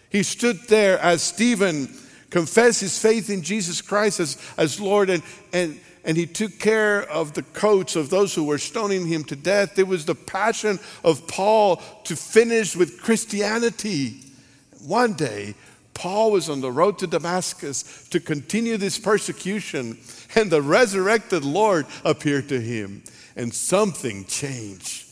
He 0.09 0.23
stood 0.23 0.59
there 0.69 0.99
as 0.99 1.23
Stephen 1.23 1.89
confessed 2.31 2.81
his 2.81 2.99
faith 2.99 3.29
in 3.29 3.43
Jesus 3.43 3.83
Christ 3.83 4.21
as, 4.21 4.39
as 4.57 4.81
Lord, 4.81 5.11
and, 5.11 5.23
and, 5.53 5.79
and 6.05 6.17
he 6.17 6.27
took 6.27 6.59
care 6.59 7.03
of 7.03 7.35
the 7.35 7.43
coats 7.43 7.97
of 7.97 8.11
those 8.11 8.35
who 8.35 8.45
were 8.45 8.59
stoning 8.59 9.07
him 9.07 9.25
to 9.25 9.37
death. 9.37 9.79
It 9.79 9.87
was 9.87 10.05
the 10.05 10.15
passion 10.15 10.79
of 11.05 11.27
Paul 11.29 11.77
to 12.05 12.17
finish 12.17 12.75
with 12.75 13.01
Christianity. 13.01 14.23
One 14.87 15.15
day, 15.15 15.55
Paul 15.95 16.31
was 16.33 16.49
on 16.49 16.63
the 16.63 16.73
road 16.73 16.99
to 17.01 17.07
Damascus 17.07 18.09
to 18.09 18.21
continue 18.21 18.79
this 18.79 18.99
persecution, 18.99 19.99
and 20.35 20.51
the 20.51 20.63
resurrected 20.63 21.45
Lord 21.45 21.87
appeared 22.05 22.49
to 22.49 22.61
him, 22.61 23.03
and 23.37 23.53
something 23.53 24.25
changed. 24.25 25.07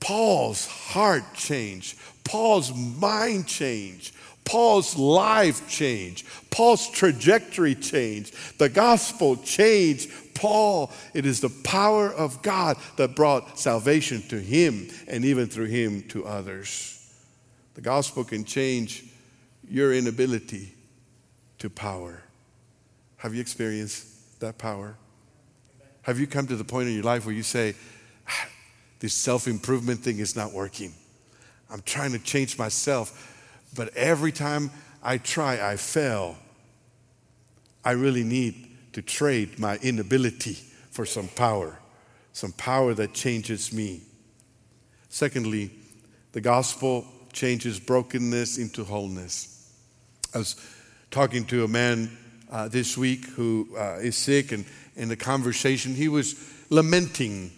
Paul's 0.00 0.66
heart 0.66 1.34
changed, 1.34 1.98
Paul's 2.24 2.74
mind 2.74 3.46
changed, 3.46 4.14
Paul's 4.46 4.96
life 4.96 5.68
changed, 5.68 6.26
Paul's 6.50 6.88
trajectory 6.90 7.74
changed, 7.74 8.34
the 8.58 8.70
gospel 8.70 9.36
changed 9.36 10.10
Paul. 10.34 10.90
It 11.12 11.26
is 11.26 11.40
the 11.40 11.50
power 11.64 12.10
of 12.10 12.40
God 12.42 12.78
that 12.96 13.14
brought 13.14 13.58
salvation 13.58 14.22
to 14.28 14.40
him 14.40 14.88
and 15.08 15.24
even 15.24 15.48
through 15.48 15.66
him 15.66 16.02
to 16.08 16.24
others. 16.26 16.92
The 17.74 17.80
gospel 17.82 18.24
can 18.24 18.44
change 18.44 19.04
your 19.68 19.92
inability 19.92 20.72
to 21.58 21.68
power. 21.68 22.22
Have 23.18 23.34
you 23.34 23.40
experienced 23.40 24.40
that 24.40 24.56
power? 24.58 24.96
Have 26.02 26.20
you 26.20 26.26
come 26.26 26.46
to 26.46 26.56
the 26.56 26.64
point 26.64 26.88
in 26.88 26.94
your 26.94 27.02
life 27.02 27.26
where 27.26 27.34
you 27.34 27.42
say, 27.42 27.74
ah, 28.28 28.48
this 29.00 29.14
self 29.14 29.46
improvement 29.46 30.00
thing 30.00 30.18
is 30.18 30.36
not 30.36 30.52
working. 30.52 30.92
I'm 31.70 31.82
trying 31.82 32.12
to 32.12 32.18
change 32.18 32.58
myself, 32.58 33.35
but 33.76 33.96
every 33.96 34.32
time 34.32 34.70
I 35.02 35.18
try, 35.18 35.70
I 35.70 35.76
fail. 35.76 36.36
I 37.84 37.92
really 37.92 38.24
need 38.24 38.68
to 38.94 39.02
trade 39.02 39.58
my 39.58 39.76
inability 39.76 40.54
for 40.90 41.06
some 41.06 41.28
power, 41.28 41.78
some 42.32 42.52
power 42.52 42.94
that 42.94 43.12
changes 43.12 43.72
me. 43.72 44.00
Secondly, 45.08 45.70
the 46.32 46.40
gospel 46.40 47.06
changes 47.32 47.78
brokenness 47.78 48.58
into 48.58 48.82
wholeness. 48.82 49.72
I 50.34 50.38
was 50.38 50.56
talking 51.10 51.44
to 51.46 51.64
a 51.64 51.68
man 51.68 52.16
uh, 52.50 52.68
this 52.68 52.96
week 52.96 53.26
who 53.26 53.68
uh, 53.76 53.98
is 54.00 54.16
sick, 54.16 54.52
and 54.52 54.64
in 54.96 55.08
the 55.08 55.16
conversation, 55.16 55.94
he 55.94 56.08
was 56.08 56.34
lamenting. 56.70 57.52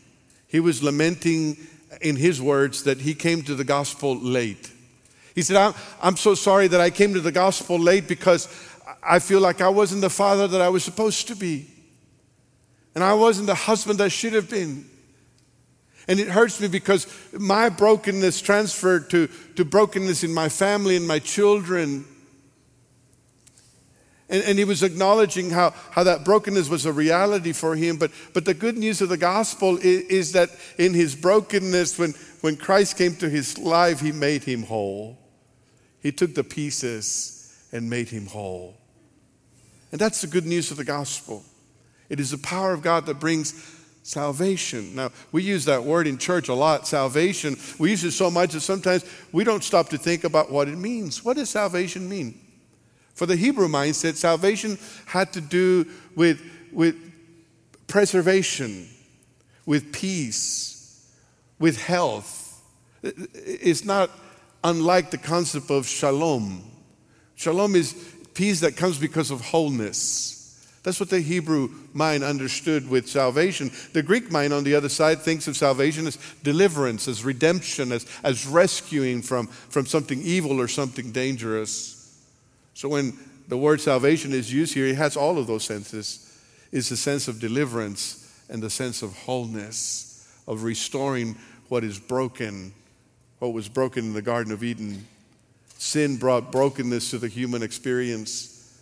He 0.47 0.61
was 0.61 0.83
lamenting, 0.83 1.57
in 2.01 2.17
his 2.17 2.43
words, 2.43 2.83
that 2.85 2.99
he 2.99 3.15
came 3.15 3.43
to 3.43 3.55
the 3.55 3.65
gospel 3.65 4.17
late. 4.17 4.71
He 5.35 5.43
said, 5.43 5.57
I'm, 5.57 5.75
I'm 6.03 6.17
so 6.17 6.35
sorry 6.35 6.69
that 6.69 6.81
I 6.81 6.91
came 6.91 7.15
to 7.15 7.21
the 7.21 7.33
gospel 7.33 7.79
late 7.79 8.09
because 8.09 8.49
I 9.03 9.19
feel 9.19 9.41
like 9.41 9.61
I 9.61 9.69
wasn't 9.69 10.01
the 10.01 10.11
father 10.11 10.49
that 10.49 10.61
I 10.61 10.69
was 10.69 10.85
supposed 10.85 11.29
to 11.29 11.37
be. 11.37 11.67
And 12.95 13.05
I 13.05 13.15
wasn't 13.15 13.47
the 13.47 13.55
husband 13.55 14.01
I 14.01 14.09
should 14.09 14.33
have 14.33 14.51
been. 14.51 14.89
And 16.09 16.19
it 16.19 16.29
hurts 16.29 16.61
me 16.61 16.69
because 16.69 17.07
my 17.33 17.69
brokenness 17.69 18.41
transferred 18.41 19.11
to, 19.11 19.29
to 19.57 19.65
brokenness 19.65 20.25
in 20.25 20.33
my 20.33 20.49
family 20.49 20.97
and 20.97 21.07
my 21.07 21.19
children. 21.19 22.07
And, 24.31 24.43
and, 24.45 24.59
he 24.59 24.65
was 24.65 24.83
acknowledging 24.83 25.49
how, 25.49 25.73
how 25.91 26.05
that 26.05 26.23
brokenness 26.23 26.69
was 26.69 26.85
a 26.85 26.93
reality 26.93 27.53
for 27.53 27.75
him. 27.75 27.97
But, 27.97 28.11
but 28.35 28.45
the 28.45 28.53
good 28.53 28.77
news 28.77 29.01
of 29.01 29.09
the 29.09 29.17
gospel 29.17 29.79
is, 29.79 30.03
is 30.03 30.33
that 30.33 30.51
in 30.77 30.93
his 30.93 31.15
brokenness, 31.15 31.99
when, 31.99 32.13
when 32.43 32.57
Christ 32.57 32.99
came 32.99 33.17
to 33.17 33.29
his 33.31 33.57
life, 33.57 34.01
he 34.01 34.13
made 34.13 34.45
him 34.45 34.65
whole. 34.65 35.19
He 36.03 36.13
took 36.13 36.35
the 36.35 36.45
pieces 36.45 37.57
and 37.73 37.89
made 37.89 38.11
him 38.11 38.27
whole. 38.27 38.77
And 39.93 40.01
that's 40.01 40.21
the 40.21 40.27
good 40.27 40.47
news 40.47 40.71
of 40.71 40.77
the 40.77 40.85
gospel. 40.85 41.43
It 42.11 42.21
is 42.21 42.31
the 42.31 42.39
power 42.39 42.73
of 42.73 42.83
God 42.83 43.07
that 43.07 43.19
brings 43.19 43.55
salvation. 44.03 44.95
Now, 44.95 45.11
we 45.33 45.43
use 45.43 45.65
that 45.67 45.85
word 45.85 46.07
in 46.07 46.19
church 46.19 46.49
a 46.49 46.55
lot, 46.55 46.87
salvation. 46.87 47.57
We 47.79 47.91
use 47.91 48.05
it 48.05 48.13
so 48.13 48.31
much 48.31 48.53
that 48.53 48.61
sometimes 48.61 49.05
we 49.33 49.45
don't 49.45 49.65
stop 49.65 49.89
to 49.91 49.99
think 49.99 50.25
about 50.25 50.51
what 50.51 50.69
it 50.69 50.79
means. 50.79 51.25
What 51.25 51.37
does 51.37 51.51
salvation 51.51 52.09
mean? 52.09 52.39
For 53.19 53.27
the 53.27 53.35
Hebrew 53.35 53.67
mindset, 53.67 54.15
salvation 54.15 54.79
had 55.05 55.33
to 55.33 55.41
do 55.41 55.87
with, 56.15 56.41
with 56.71 56.95
preservation, 57.89 58.87
with 59.67 59.93
peace, 59.93 61.05
with 61.59 61.83
health. 61.83 62.63
It's 63.03 63.85
not 63.85 64.13
unlike 64.63 65.11
the 65.11 65.19
concept 65.19 65.69
of 65.69 65.89
shalom. 65.89 66.63
Shalom 67.35 67.75
is 67.75 67.93
peace 68.35 68.61
that 68.61 68.77
comes 68.77 68.99
because 68.99 69.33
of 69.33 69.41
wholeness. 69.41 70.79
That's 70.85 71.01
what 71.01 71.11
the 71.11 71.19
Hebrew 71.19 71.71
mind 71.93 72.23
understood 72.23 72.89
with 72.89 73.09
salvation. 73.09 73.73
The 73.95 74.05
Greek 74.05 74.31
mind, 74.31 74.53
on 74.53 74.63
the 74.63 74.77
other 74.77 74.89
side, 74.89 75.23
thinks 75.23 75.49
of 75.49 75.57
salvation 75.57 76.07
as 76.07 76.19
deliverance, 76.45 77.09
as 77.09 77.25
redemption, 77.25 77.91
as, 77.91 78.07
as 78.23 78.47
rescuing 78.47 79.23
from, 79.23 79.49
from 79.49 79.87
something 79.87 80.23
evil 80.23 80.61
or 80.61 80.69
something 80.69 81.11
dangerous. 81.11 81.98
So 82.79 82.89
when 82.89 83.19
the 83.49 83.57
word 83.57 83.81
salvation 83.81 84.33
is 84.33 84.55
used 84.55 84.73
here, 84.73 84.87
it 84.87 84.95
has 84.95 85.17
all 85.17 85.37
of 85.37 85.49
those 85.49 85.65
senses. 85.65 86.41
It's 86.71 86.91
the 86.91 86.97
sense 86.97 87.27
of 87.27 87.41
deliverance 87.41 88.25
and 88.49 88.63
the 88.63 88.71
sense 88.71 89.03
of 89.03 89.17
wholeness, 89.17 90.25
of 90.47 90.63
restoring 90.63 91.37
what 91.69 91.83
is 91.83 91.99
broken 91.99 92.73
what 93.41 93.53
was 93.53 93.69
broken 93.69 94.05
in 94.05 94.13
the 94.13 94.23
Garden 94.23 94.53
of 94.53 94.63
Eden. 94.63 95.09
Sin 95.77 96.19
brought 96.19 96.53
brokenness 96.53 97.11
to 97.11 97.19
the 97.19 97.27
human 97.27 97.65
experience. 97.65 98.73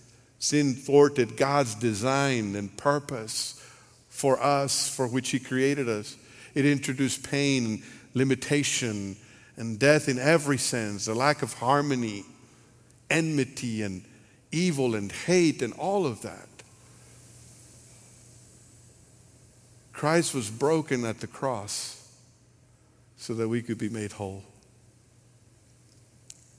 Sin 0.41 0.75
thwarted 0.75 1.39
God's 1.39 1.75
design 1.75 2.55
and 2.55 2.77
purpose 2.77 3.63
for 4.11 4.39
us, 4.43 4.95
for 4.95 5.07
which 5.07 5.31
He 5.31 5.39
created 5.39 5.89
us. 5.89 6.17
It 6.55 6.67
introduced 6.67 7.31
pain 7.31 7.83
limitation 8.13 9.17
and 9.57 9.79
death 9.79 10.07
in 10.07 10.19
every 10.19 10.59
sense, 10.59 11.09
a 11.09 11.15
lack 11.15 11.41
of 11.41 11.55
harmony, 11.55 12.25
enmity 13.11 13.83
and 13.83 14.05
evil 14.53 14.95
and 14.95 15.11
hate 15.11 15.63
and 15.63 15.73
all 15.75 16.07
of 16.07 16.23
that. 16.23 16.49
Christ 19.93 20.35
was 20.35 20.51
broken 20.51 21.05
at 21.05 21.21
the 21.21 21.27
cross 21.27 22.07
so 23.17 23.35
that 23.35 23.49
we 23.49 23.63
could 23.63 23.79
be 23.79 23.89
made 23.89 24.13
whole. 24.13 24.45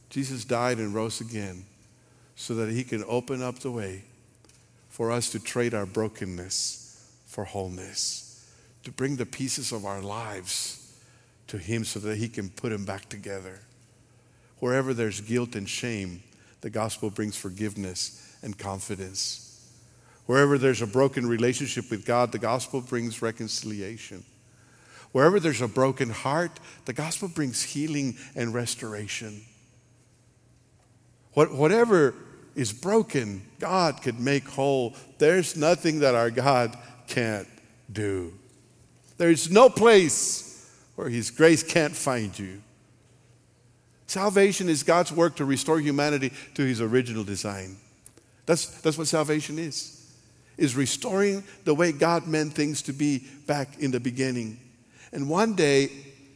Jesus 0.09 0.45
died 0.45 0.77
and 0.77 0.93
rose 0.93 1.21
again 1.21 1.65
so 2.35 2.55
that 2.55 2.69
he 2.69 2.83
can 2.83 3.03
open 3.07 3.43
up 3.43 3.59
the 3.59 3.71
way 3.71 4.03
for 4.89 5.11
us 5.11 5.29
to 5.31 5.39
trade 5.39 5.73
our 5.73 5.85
brokenness 5.85 6.87
for 7.27 7.43
wholeness, 7.43 8.49
to 8.83 8.91
bring 8.91 9.17
the 9.17 9.25
pieces 9.25 9.71
of 9.71 9.85
our 9.85 10.01
lives 10.01 10.97
to 11.45 11.57
him 11.57 11.83
so 11.83 11.99
that 11.99 12.17
he 12.17 12.27
can 12.27 12.49
put 12.49 12.69
them 12.69 12.85
back 12.85 13.07
together. 13.09 13.59
Wherever 14.59 14.93
there's 14.93 15.21
guilt 15.21 15.55
and 15.55 15.69
shame, 15.69 16.23
the 16.67 16.71
gospel 16.71 17.09
brings 17.09 17.37
forgiveness 17.37 18.35
and 18.43 18.57
confidence. 18.57 19.65
Wherever 20.25 20.57
there's 20.57 20.81
a 20.81 20.85
broken 20.85 21.25
relationship 21.25 21.89
with 21.89 22.05
God, 22.05 22.33
the 22.33 22.39
gospel 22.39 22.81
brings 22.81 23.21
reconciliation. 23.21 24.25
Wherever 25.13 25.39
there's 25.39 25.61
a 25.61 25.67
broken 25.69 26.09
heart, 26.09 26.59
the 26.83 26.91
gospel 26.91 27.29
brings 27.29 27.63
healing 27.63 28.17
and 28.35 28.53
restoration. 28.53 29.43
What, 31.31 31.53
whatever 31.53 32.13
is 32.53 32.73
broken, 32.73 33.43
God 33.59 34.01
could 34.01 34.19
make 34.19 34.45
whole. 34.45 34.93
There's 35.19 35.55
nothing 35.55 35.99
that 35.99 36.15
our 36.15 36.29
God 36.29 36.77
can't 37.07 37.47
do. 37.89 38.33
There's 39.15 39.49
no 39.49 39.69
place 39.69 40.69
where 40.95 41.07
His 41.07 41.31
grace 41.31 41.63
can't 41.63 41.95
find 41.95 42.37
you. 42.37 42.61
Salvation 44.07 44.69
is 44.69 44.83
God's 44.83 45.11
work 45.11 45.35
to 45.35 45.45
restore 45.45 45.79
humanity 45.79 46.31
to 46.55 46.63
His 46.63 46.81
original 46.81 47.25
design. 47.25 47.77
That's, 48.45 48.65
that's 48.81 48.97
what 48.97 49.07
salvation 49.07 49.59
is. 49.59 49.93
Is 50.57 50.75
restoring 50.75 51.43
the 51.65 51.75
way 51.75 51.91
God 51.91 52.25
meant 52.25 52.53
things 52.53 52.81
to 52.83 52.93
be 52.93 53.27
back 53.45 53.77
in 53.79 53.91
the 53.91 53.99
beginning. 53.99 54.59
And 55.11 55.29
one 55.29 55.53
day, 55.53 55.91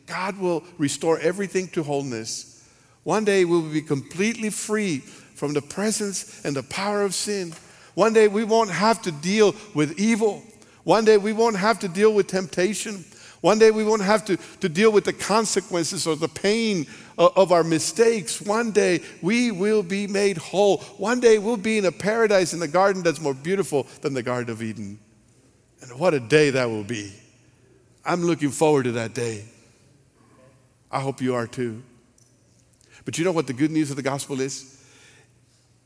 God 0.06 0.38
will 0.38 0.64
restore 0.78 1.18
everything 1.20 1.70
to 1.70 1.84
wholeness. 1.84 2.70
One 3.04 3.26
day, 3.26 3.46
we 3.46 3.54
will 3.54 3.72
be 3.72 3.82
completely 3.82 4.50
free 4.50 5.00
from 5.00 5.54
the 5.54 5.62
presence 5.62 6.44
and 6.46 6.56
the 6.56 6.64
power 6.64 7.02
of 7.02 7.16
sin. 7.16 7.54
One 7.96 8.14
day, 8.14 8.28
we 8.28 8.44
won't 8.44 8.70
have 8.70 9.02
to 9.04 9.12
deal 9.12 9.56
with 9.74 9.98
evil. 9.98 10.44
One 10.84 11.06
day, 11.06 11.18
we 11.18 11.34
won't 11.34 11.56
have 11.56 11.80
to 11.80 11.88
deal 11.88 12.14
with 12.14 12.28
temptation. 12.28 13.06
One 13.42 13.58
day, 13.58 13.72
we 13.72 13.84
won't 13.84 14.04
have 14.04 14.24
to, 14.26 14.38
to 14.38 14.70
deal 14.70 14.92
with 14.92 15.04
the 15.04 15.14
consequences 15.14 16.06
or 16.06 16.16
the 16.16 16.28
pain 16.28 16.86
of, 17.18 17.36
of 17.36 17.52
our 17.52 17.64
mistakes. 17.64 18.40
One 18.40 18.72
day, 18.72 19.02
we 19.22 19.52
will 19.52 19.82
be 19.82 20.06
made 20.06 20.38
whole. 20.38 20.78
One 20.98 21.20
day, 21.20 21.40
we'll 21.40 21.58
be 21.58 21.80
in 21.80 21.86
a 21.86 21.92
paradise 21.92 22.54
in 22.54 22.60
the 22.60 22.68
garden 22.68 23.02
that's 23.02 23.20
more 23.20 23.34
beautiful 23.34 23.88
than 24.02 24.14
the 24.14 24.22
Garden 24.22 24.52
of 24.52 24.62
Eden. 24.62 25.00
And 25.82 26.00
what 26.00 26.14
a 26.14 26.20
day 26.20 26.52
that 26.52 26.70
will 26.70 26.84
be! 26.84 27.12
I'm 28.06 28.24
looking 28.24 28.52
forward 28.52 28.84
to 28.84 28.92
that 28.94 29.14
day. 29.14 29.46
I 30.92 31.00
hope 31.00 31.22
you 31.22 31.34
are 31.36 31.48
too. 31.48 31.82
But 33.06 33.18
you 33.18 33.26
know 33.26 33.32
what 33.32 33.48
the 33.48 33.54
good 33.54 33.72
news 33.72 33.90
of 33.90 33.96
the 33.96 34.04
gospel 34.04 34.40
is? 34.40 34.78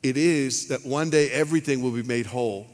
It 0.03 0.17
is 0.17 0.67
that 0.67 0.85
one 0.85 1.09
day 1.09 1.29
everything 1.31 1.81
will 1.81 1.91
be 1.91 2.03
made 2.03 2.25
whole. 2.25 2.67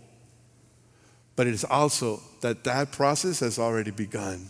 But 1.35 1.47
it 1.47 1.53
is 1.53 1.63
also 1.63 2.21
that 2.41 2.63
that 2.63 2.91
process 2.91 3.39
has 3.39 3.59
already 3.59 3.91
begun. 3.91 4.47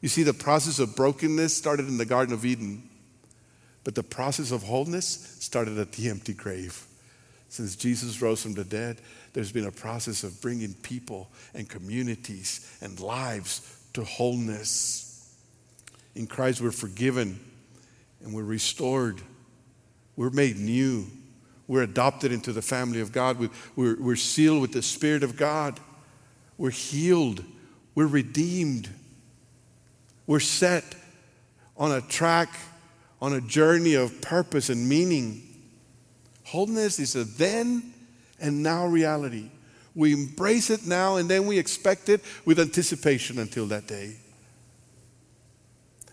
You 0.00 0.08
see, 0.08 0.22
the 0.22 0.34
process 0.34 0.78
of 0.78 0.94
brokenness 0.94 1.56
started 1.56 1.88
in 1.88 1.98
the 1.98 2.04
Garden 2.04 2.34
of 2.34 2.44
Eden, 2.44 2.88
but 3.84 3.94
the 3.94 4.02
process 4.02 4.52
of 4.52 4.62
wholeness 4.62 5.36
started 5.40 5.78
at 5.78 5.92
the 5.92 6.08
empty 6.08 6.34
grave. 6.34 6.86
Since 7.48 7.76
Jesus 7.76 8.20
rose 8.20 8.42
from 8.42 8.54
the 8.54 8.64
dead, 8.64 9.00
there's 9.32 9.52
been 9.52 9.66
a 9.66 9.72
process 9.72 10.22
of 10.22 10.40
bringing 10.40 10.74
people 10.74 11.28
and 11.54 11.68
communities 11.68 12.78
and 12.80 13.00
lives 13.00 13.78
to 13.94 14.04
wholeness. 14.04 15.34
In 16.14 16.26
Christ, 16.26 16.60
we're 16.60 16.70
forgiven 16.70 17.40
and 18.22 18.34
we're 18.34 18.42
restored. 18.42 19.20
We're 20.16 20.30
made 20.30 20.58
new. 20.58 21.06
We're 21.66 21.82
adopted 21.82 22.32
into 22.32 22.52
the 22.52 22.62
family 22.62 23.00
of 23.00 23.12
God. 23.12 23.48
We're, 23.76 24.16
sealed 24.16 24.60
with 24.60 24.72
the 24.72 24.82
Spirit 24.82 25.22
of 25.22 25.36
God. 25.36 25.80
We're 26.56 26.70
healed. 26.70 27.44
We're 27.94 28.06
redeemed. 28.06 28.88
We're 30.28 30.40
set 30.40 30.84
on 31.78 31.90
a 31.90 32.02
track, 32.02 32.50
on 33.20 33.32
a 33.32 33.40
journey 33.40 33.94
of 33.94 34.20
purpose 34.20 34.68
and 34.68 34.86
meaning. 34.86 35.42
Wholeness 36.44 36.98
is 36.98 37.16
a 37.16 37.24
then 37.24 37.94
and 38.38 38.62
now 38.62 38.86
reality. 38.86 39.50
We 39.94 40.12
embrace 40.12 40.68
it 40.68 40.86
now 40.86 41.16
and 41.16 41.30
then 41.30 41.46
we 41.46 41.58
expect 41.58 42.10
it 42.10 42.20
with 42.44 42.60
anticipation 42.60 43.38
until 43.38 43.66
that 43.68 43.86
day. 43.86 44.16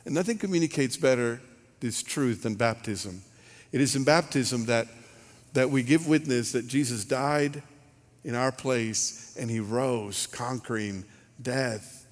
And 0.06 0.16
nothing 0.16 0.38
communicates 0.38 0.96
better 0.96 1.42
this 1.82 2.02
truth 2.02 2.44
than 2.44 2.56
baptism. 2.56 3.22
It 3.74 3.82
is 3.82 3.98
in 3.98 4.06
baptism 4.06 4.68
that, 4.68 4.88
that 5.52 5.70
we 5.70 5.84
give 5.84 6.08
witness 6.08 6.54
that 6.54 6.68
Jesus 6.68 7.04
died 7.04 7.62
in 8.24 8.34
our 8.34 8.54
place 8.54 9.36
and 9.38 9.50
he 9.50 9.60
rose, 9.60 10.26
conquering 10.26 11.04
death, 11.42 12.05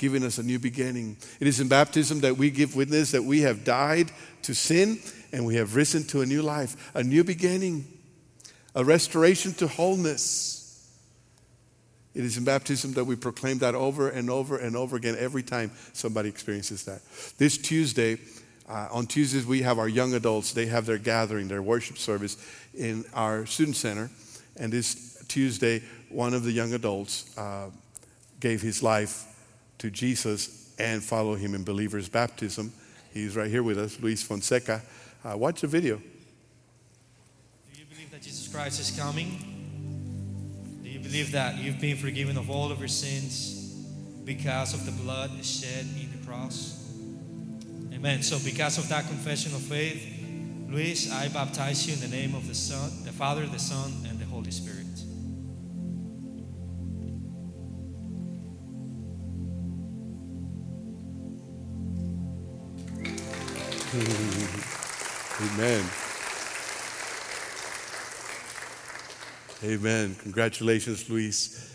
giving 0.00 0.24
us 0.24 0.38
a 0.38 0.42
new 0.42 0.58
beginning. 0.58 1.16
It 1.38 1.46
is 1.46 1.60
in 1.60 1.68
baptism 1.68 2.20
that 2.20 2.38
we 2.38 2.50
give 2.50 2.74
witness 2.74 3.12
that 3.12 3.22
we 3.22 3.42
have 3.42 3.64
died 3.64 4.10
to 4.42 4.54
sin 4.54 4.98
and 5.30 5.44
we 5.44 5.56
have 5.56 5.76
risen 5.76 6.04
to 6.04 6.22
a 6.22 6.26
new 6.26 6.42
life, 6.42 6.90
a 6.94 7.04
new 7.04 7.22
beginning, 7.22 7.86
a 8.74 8.82
restoration 8.82 9.52
to 9.54 9.68
wholeness. 9.68 10.56
It 12.14 12.24
is 12.24 12.38
in 12.38 12.44
baptism 12.44 12.94
that 12.94 13.04
we 13.04 13.14
proclaim 13.14 13.58
that 13.58 13.74
over 13.74 14.08
and 14.08 14.30
over 14.30 14.56
and 14.56 14.74
over 14.74 14.96
again 14.96 15.16
every 15.18 15.42
time 15.42 15.70
somebody 15.92 16.30
experiences 16.30 16.84
that. 16.86 17.02
This 17.36 17.58
Tuesday, 17.58 18.18
uh, 18.68 18.88
on 18.90 19.06
Tuesdays, 19.06 19.44
we 19.44 19.62
have 19.62 19.78
our 19.78 19.88
young 19.88 20.14
adults. 20.14 20.52
They 20.52 20.66
have 20.66 20.86
their 20.86 20.98
gathering, 20.98 21.46
their 21.46 21.62
worship 21.62 21.98
service 21.98 22.38
in 22.74 23.04
our 23.12 23.44
student 23.44 23.76
center. 23.76 24.10
And 24.56 24.72
this 24.72 25.22
Tuesday, 25.28 25.82
one 26.08 26.32
of 26.32 26.42
the 26.42 26.52
young 26.52 26.72
adults 26.72 27.36
uh, 27.36 27.68
gave 28.40 28.62
his 28.62 28.82
life 28.82 29.26
to 29.80 29.90
Jesus 29.90 30.72
and 30.78 31.02
follow 31.02 31.34
him 31.34 31.54
in 31.54 31.64
believer's 31.64 32.08
baptism. 32.08 32.72
He's 33.12 33.36
right 33.36 33.50
here 33.50 33.62
with 33.62 33.78
us, 33.78 34.00
Luis 34.00 34.22
Fonseca. 34.22 34.82
Uh, 35.24 35.36
watch 35.36 35.60
the 35.60 35.66
video. 35.66 35.96
Do 35.96 37.80
you 37.80 37.84
believe 37.86 38.10
that 38.10 38.22
Jesus 38.22 38.48
Christ 38.48 38.80
is 38.80 38.96
coming? 38.96 40.80
Do 40.82 40.88
you 40.88 41.00
believe 41.00 41.32
that 41.32 41.58
you've 41.58 41.80
been 41.80 41.96
forgiven 41.96 42.38
of 42.38 42.50
all 42.50 42.70
of 42.70 42.78
your 42.78 42.88
sins 42.88 43.74
because 44.24 44.74
of 44.74 44.86
the 44.86 44.92
blood 45.02 45.30
shed 45.44 45.86
in 46.00 46.18
the 46.18 46.26
cross? 46.26 46.76
Amen. 47.92 48.22
So, 48.22 48.38
because 48.44 48.78
of 48.78 48.88
that 48.88 49.06
confession 49.06 49.54
of 49.54 49.60
faith, 49.60 50.02
Luis, 50.68 51.12
I 51.12 51.28
baptize 51.28 51.86
you 51.86 51.94
in 51.94 52.00
the 52.00 52.16
name 52.16 52.34
of 52.34 52.46
the 52.46 52.54
Son, 52.54 52.90
the 53.04 53.12
Father, 53.12 53.44
the 53.46 53.58
Son, 53.58 53.92
and 54.08 54.18
the 54.18 54.24
Holy 54.26 54.50
Spirit. 54.50 54.79
Amen. 65.52 65.84
Amen. 69.64 70.14
Congratulations, 70.22 71.10
Luis. 71.10 71.66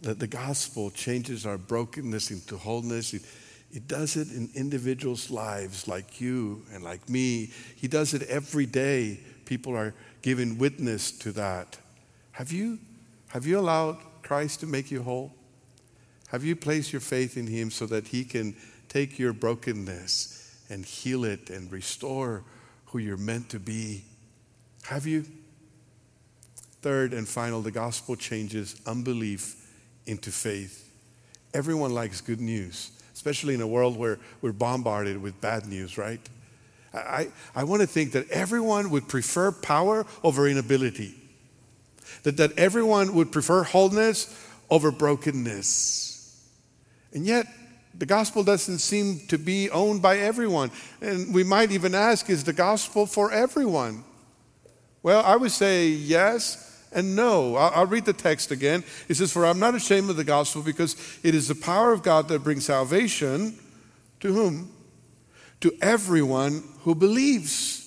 That 0.00 0.18
the 0.18 0.26
gospel 0.26 0.90
changes 0.90 1.44
our 1.44 1.58
brokenness 1.58 2.30
into 2.30 2.56
wholeness. 2.56 3.12
It, 3.12 3.88
does 3.88 4.16
it 4.16 4.32
in 4.32 4.48
individuals' 4.54 5.30
lives 5.30 5.86
like 5.86 6.18
you 6.18 6.62
and 6.72 6.82
like 6.82 7.06
me. 7.08 7.50
He 7.76 7.88
does 7.88 8.14
it 8.14 8.22
every 8.22 8.64
day. 8.64 9.20
People 9.44 9.76
are 9.76 9.92
giving 10.22 10.56
witness 10.56 11.10
to 11.18 11.32
that. 11.32 11.76
Have 12.32 12.52
you, 12.52 12.78
have 13.28 13.46
you 13.46 13.58
allowed 13.58 13.98
Christ 14.22 14.60
to 14.60 14.66
make 14.66 14.90
you 14.90 15.02
whole? 15.02 15.34
Have 16.28 16.42
you 16.42 16.56
placed 16.56 16.92
your 16.92 17.00
faith 17.00 17.36
in 17.36 17.48
Him 17.48 17.70
so 17.70 17.84
that 17.86 18.08
He 18.08 18.24
can 18.24 18.56
take 18.88 19.18
your 19.18 19.34
brokenness 19.34 20.64
and 20.70 20.86
heal 20.86 21.24
it 21.24 21.50
and 21.50 21.70
restore 21.70 22.44
who 22.94 23.00
you're 23.00 23.16
meant 23.16 23.48
to 23.48 23.58
be? 23.58 24.04
Have 24.84 25.04
you? 25.04 25.24
Third 26.80 27.12
and 27.12 27.26
final, 27.26 27.60
the 27.60 27.72
gospel 27.72 28.14
changes 28.14 28.80
unbelief 28.86 29.56
into 30.06 30.30
faith. 30.30 30.88
Everyone 31.52 31.92
likes 31.92 32.20
good 32.20 32.40
news, 32.40 32.92
especially 33.12 33.52
in 33.52 33.60
a 33.60 33.66
world 33.66 33.98
where 33.98 34.20
we're 34.42 34.52
bombarded 34.52 35.20
with 35.20 35.40
bad 35.40 35.66
news, 35.66 35.98
right? 35.98 36.20
I, 36.94 37.30
I 37.56 37.64
want 37.64 37.80
to 37.82 37.88
think 37.88 38.12
that 38.12 38.30
everyone 38.30 38.90
would 38.90 39.08
prefer 39.08 39.50
power 39.50 40.06
over 40.22 40.46
inability, 40.46 41.16
that, 42.22 42.36
that 42.36 42.56
everyone 42.56 43.12
would 43.14 43.32
prefer 43.32 43.64
wholeness 43.64 44.32
over 44.70 44.92
brokenness. 44.92 46.48
And 47.12 47.26
yet, 47.26 47.48
the 47.98 48.06
gospel 48.06 48.42
doesn't 48.42 48.78
seem 48.78 49.20
to 49.28 49.38
be 49.38 49.70
owned 49.70 50.02
by 50.02 50.18
everyone. 50.18 50.70
And 51.00 51.32
we 51.32 51.44
might 51.44 51.70
even 51.70 51.94
ask 51.94 52.28
is 52.28 52.44
the 52.44 52.52
gospel 52.52 53.06
for 53.06 53.30
everyone? 53.30 54.04
Well, 55.02 55.22
I 55.24 55.36
would 55.36 55.52
say 55.52 55.88
yes 55.88 56.86
and 56.92 57.14
no. 57.14 57.56
I'll, 57.56 57.72
I'll, 57.74 57.86
read 57.86 58.04
the 58.04 58.12
text 58.12 58.50
again. 58.50 58.84
It 59.08 59.14
says, 59.14 59.32
For 59.32 59.44
I'm 59.44 59.58
not 59.58 59.74
ashamed 59.74 60.10
of 60.10 60.16
the 60.16 60.24
gospel 60.24 60.62
because 60.62 60.96
it 61.22 61.34
is 61.34 61.48
the 61.48 61.54
power 61.54 61.92
of 61.92 62.02
God 62.02 62.28
that 62.28 62.42
brings 62.42 62.64
salvation 62.64 63.58
to 64.20 64.32
whom? 64.32 64.72
To 65.60 65.72
everyone 65.82 66.64
who 66.80 66.94
believes. 66.94 67.82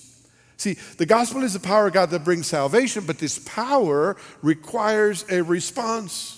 See, 0.56 0.74
the 0.96 1.06
gospel 1.06 1.42
is 1.42 1.54
the 1.54 1.60
power 1.60 1.86
of 1.86 1.92
God 1.92 2.10
that 2.10 2.24
brings 2.24 2.46
salvation, 2.46 3.04
but 3.06 3.18
this 3.18 3.38
power 3.40 4.16
requires 4.42 5.24
a 5.30 5.42
response. 5.42 6.37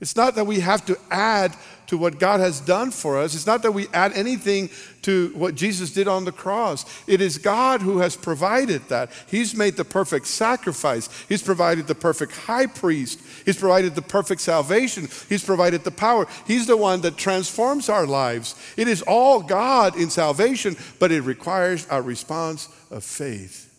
It's 0.00 0.16
not 0.16 0.34
that 0.34 0.46
we 0.46 0.60
have 0.60 0.84
to 0.86 0.98
add 1.10 1.56
to 1.86 1.96
what 1.96 2.18
God 2.18 2.40
has 2.40 2.60
done 2.60 2.90
for 2.90 3.18
us. 3.18 3.34
It's 3.34 3.46
not 3.46 3.62
that 3.62 3.72
we 3.72 3.86
add 3.94 4.12
anything 4.12 4.68
to 5.02 5.28
what 5.34 5.54
Jesus 5.54 5.92
did 5.92 6.08
on 6.08 6.24
the 6.24 6.32
cross. 6.32 6.84
It 7.06 7.20
is 7.20 7.38
God 7.38 7.80
who 7.80 7.98
has 7.98 8.16
provided 8.16 8.88
that. 8.88 9.10
He's 9.26 9.54
made 9.54 9.76
the 9.76 9.84
perfect 9.84 10.26
sacrifice, 10.26 11.08
He's 11.28 11.42
provided 11.42 11.86
the 11.86 11.94
perfect 11.94 12.32
high 12.32 12.66
priest, 12.66 13.20
He's 13.44 13.56
provided 13.56 13.94
the 13.94 14.02
perfect 14.02 14.40
salvation, 14.40 15.08
He's 15.28 15.44
provided 15.44 15.84
the 15.84 15.90
power. 15.90 16.26
He's 16.46 16.66
the 16.66 16.76
one 16.76 17.00
that 17.02 17.16
transforms 17.16 17.88
our 17.88 18.06
lives. 18.06 18.54
It 18.76 18.88
is 18.88 19.02
all 19.02 19.40
God 19.40 19.96
in 19.96 20.10
salvation, 20.10 20.76
but 20.98 21.12
it 21.12 21.22
requires 21.22 21.86
a 21.90 22.02
response 22.02 22.68
of 22.90 23.04
faith, 23.04 23.72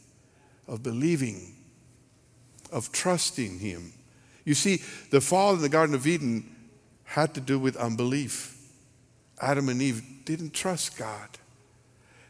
of 0.67 0.82
believing, 0.82 1.53
of 2.71 2.91
trusting 2.91 3.60
Him. 3.60 3.93
You 4.47 4.53
see, 4.53 4.81
the 5.10 5.19
fall 5.19 5.53
in 5.55 5.62
the 5.62 5.67
Garden 5.67 5.93
of 5.93 6.07
Eden 6.07 6.55
had 7.03 7.33
to 7.33 7.41
do 7.41 7.60
with 7.60 7.75
unbelief. 7.75 8.57
Adam 9.41 9.67
and 9.67 9.81
Eve 9.81 10.01
didn't 10.23 10.53
trust 10.53 10.97
God. 10.97 11.27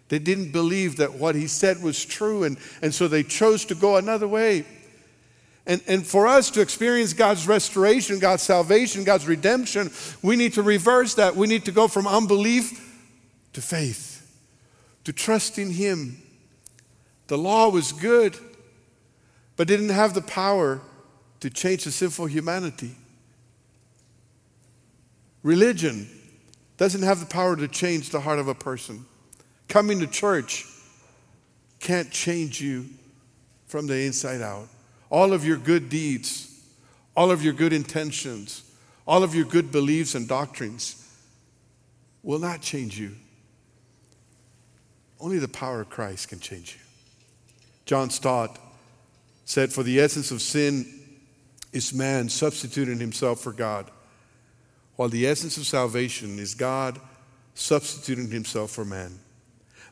They 0.10 0.18
didn't 0.18 0.52
believe 0.52 0.98
that 0.98 1.14
what 1.14 1.36
he 1.36 1.46
said 1.46 1.84
was 1.84 2.04
true, 2.04 2.44
and, 2.44 2.58
and 2.82 2.92
so 2.92 3.08
they 3.08 3.22
chose 3.22 3.66
to 3.66 3.76
go 3.76 3.98
another 3.98 4.28
way. 4.28 4.66
And, 5.68 5.80
and 5.86 6.08
for 6.08 6.28
us 6.28 6.50
to 6.52 6.62
experience 6.62 7.14
God's 7.14 7.48
restoration, 7.48 8.18
God's 8.18 8.42
salvation, 8.42 9.04
God's 9.04 9.28
redemption, 9.28 9.92
we 10.24 10.36
need 10.36 10.54
to 10.54 10.64
reverse 10.64 11.14
that. 11.16 11.36
We 11.36 11.46
need 11.46 11.66
to 11.66 11.72
go 11.72 11.88
from 11.88 12.08
unbelief 12.08 13.00
to 13.54 13.62
faith, 13.62 14.28
to 15.04 15.14
trust 15.14 15.60
in 15.60 15.70
Him. 15.70 16.20
The 17.28 17.38
law 17.38 17.70
was 17.70 17.92
good, 17.92 18.36
but 19.56 19.68
didn't 19.68 19.90
have 19.90 20.16
the 20.16 20.24
power 20.24 20.82
to 21.40 21.50
change 21.50 21.84
the 21.84 21.92
sinful 21.92 22.26
humanity. 22.26 22.96
Religion 25.44 26.08
doesn't 26.78 27.04
have 27.04 27.20
the 27.20 27.26
power 27.26 27.56
to 27.56 27.68
change 27.68 28.10
the 28.10 28.20
heart 28.20 28.40
of 28.40 28.48
a 28.48 28.56
person. 28.56 29.06
Coming 29.68 30.00
to 30.00 30.08
church 30.08 30.66
can't 31.80 32.12
change 32.12 32.62
you 32.62 32.86
from 33.68 33.88
the 33.88 34.06
inside 34.06 34.42
out. 34.42 34.68
All 35.10 35.34
of 35.34 35.46
your 35.46 35.58
good 35.58 35.90
deeds, 35.90 36.60
all 37.16 37.32
of 37.32 37.44
your 37.44 37.54
good 37.54 37.74
intentions, 37.74 38.64
all 39.06 39.24
of 39.24 39.34
your 39.34 39.46
good 39.46 39.72
beliefs 39.72 40.16
and 40.16 40.28
doctrines 40.28 41.04
will 42.24 42.40
not 42.40 42.62
change 42.62 43.00
you. 43.00 43.16
Only 45.20 45.40
the 45.40 45.48
power 45.48 45.82
of 45.82 45.90
Christ 45.90 46.30
can 46.30 46.40
change 46.40 46.76
you. 46.76 46.82
John 47.86 48.10
Stott 48.10 48.60
said, 49.46 49.72
For 49.72 49.82
the 49.82 50.00
essence 50.00 50.30
of 50.30 50.42
sin 50.42 50.97
is 51.74 51.94
man 51.94 52.30
substituting 52.30 53.00
himself 53.00 53.42
for 53.42 53.52
God, 53.52 53.90
while 54.96 55.10
the 55.10 55.28
essence 55.28 55.58
of 55.58 55.66
salvation 55.66 56.40
is 56.40 56.56
God 56.56 57.00
substituting 57.54 58.30
himself 58.30 58.72
for 58.72 58.86
man. 58.86 59.20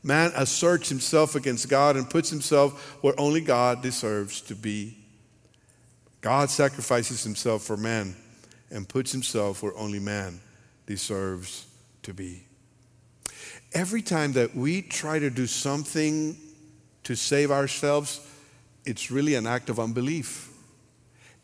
Man 0.04 0.32
asserts 0.36 0.90
himself 0.90 1.36
against 1.36 1.68
God 1.68 1.96
and 1.96 2.08
puts 2.08 2.30
himself 2.30 2.98
where 3.04 3.20
only 3.20 3.42
God 3.42 3.82
deserves 3.82 4.42
to 4.42 4.56
be. 4.56 4.98
God 6.22 6.50
sacrifices 6.50 7.24
himself 7.24 7.64
for 7.64 7.76
man 7.76 8.16
and 8.70 8.88
puts 8.88 9.12
himself 9.12 9.64
where 9.64 9.76
only 9.76 10.00
man 10.00 10.40
deserves 10.86 11.66
to 12.04 12.14
be. 12.14 12.44
Every 13.74 14.02
time 14.02 14.34
that 14.34 14.56
we 14.56 14.82
try 14.82 15.20
to 15.20 15.30
do 15.30 15.48
something 15.48 16.38
to 17.04 17.16
save 17.16 17.52
ourselves, 17.52 18.22
it's 18.86 19.12
really 19.12 19.36
an 19.36 19.48
act 19.48 19.70
of 19.70 19.80
unbelief. 19.80 20.50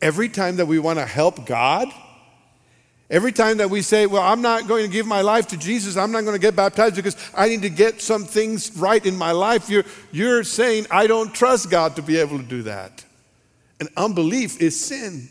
Every 0.01 0.29
time 0.29 0.57
that 0.57 0.65
we 0.65 0.79
want 0.79 0.99
to 0.99 1.05
help 1.05 1.45
God, 1.45 1.87
every 3.09 3.31
time 3.31 3.57
that 3.57 3.69
we 3.69 3.81
say, 3.81 4.07
Well, 4.07 4.23
I'm 4.23 4.41
not 4.41 4.67
going 4.67 4.85
to 4.85 4.91
give 4.91 5.05
my 5.05 5.21
life 5.21 5.47
to 5.49 5.57
Jesus, 5.57 5.97
I'm 5.97 6.11
not 6.11 6.21
going 6.21 6.35
to 6.35 6.41
get 6.41 6.55
baptized 6.55 6.95
because 6.95 7.15
I 7.35 7.49
need 7.49 7.61
to 7.61 7.69
get 7.69 8.01
some 8.01 8.25
things 8.25 8.75
right 8.77 9.05
in 9.05 9.15
my 9.15 9.31
life, 9.31 9.69
you're, 9.69 9.85
you're 10.11 10.43
saying, 10.43 10.87
I 10.89 11.07
don't 11.07 11.33
trust 11.33 11.69
God 11.69 11.95
to 11.97 12.01
be 12.01 12.17
able 12.17 12.37
to 12.37 12.43
do 12.43 12.63
that. 12.63 13.05
And 13.79 13.89
unbelief 13.97 14.61
is 14.61 14.79
sin. 14.79 15.29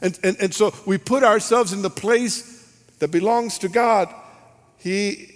And, 0.00 0.18
and, 0.22 0.36
and 0.40 0.54
so 0.54 0.74
we 0.84 0.98
put 0.98 1.22
ourselves 1.22 1.72
in 1.72 1.82
the 1.82 1.90
place 1.90 2.54
that 2.98 3.10
belongs 3.10 3.58
to 3.58 3.68
God. 3.68 4.12
He 4.78 5.34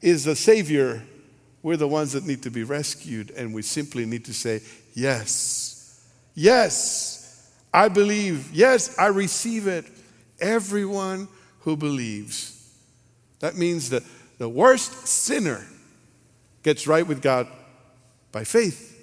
is 0.00 0.24
the 0.24 0.34
Savior. 0.34 1.02
We're 1.62 1.76
the 1.76 1.88
ones 1.88 2.12
that 2.12 2.24
need 2.24 2.42
to 2.42 2.50
be 2.50 2.62
rescued, 2.62 3.30
and 3.30 3.52
we 3.54 3.62
simply 3.62 4.06
need 4.06 4.24
to 4.26 4.34
say, 4.34 4.60
Yes, 4.94 6.04
yes. 6.34 7.17
I 7.72 7.88
believe. 7.88 8.52
Yes, 8.52 8.98
I 8.98 9.06
receive 9.06 9.66
it. 9.66 9.84
Everyone 10.40 11.28
who 11.60 11.76
believes. 11.76 12.54
That 13.40 13.56
means 13.56 13.90
that 13.90 14.02
the 14.38 14.48
worst 14.48 15.06
sinner 15.06 15.66
gets 16.62 16.86
right 16.86 17.06
with 17.06 17.22
God 17.22 17.48
by 18.32 18.44
faith. 18.44 18.94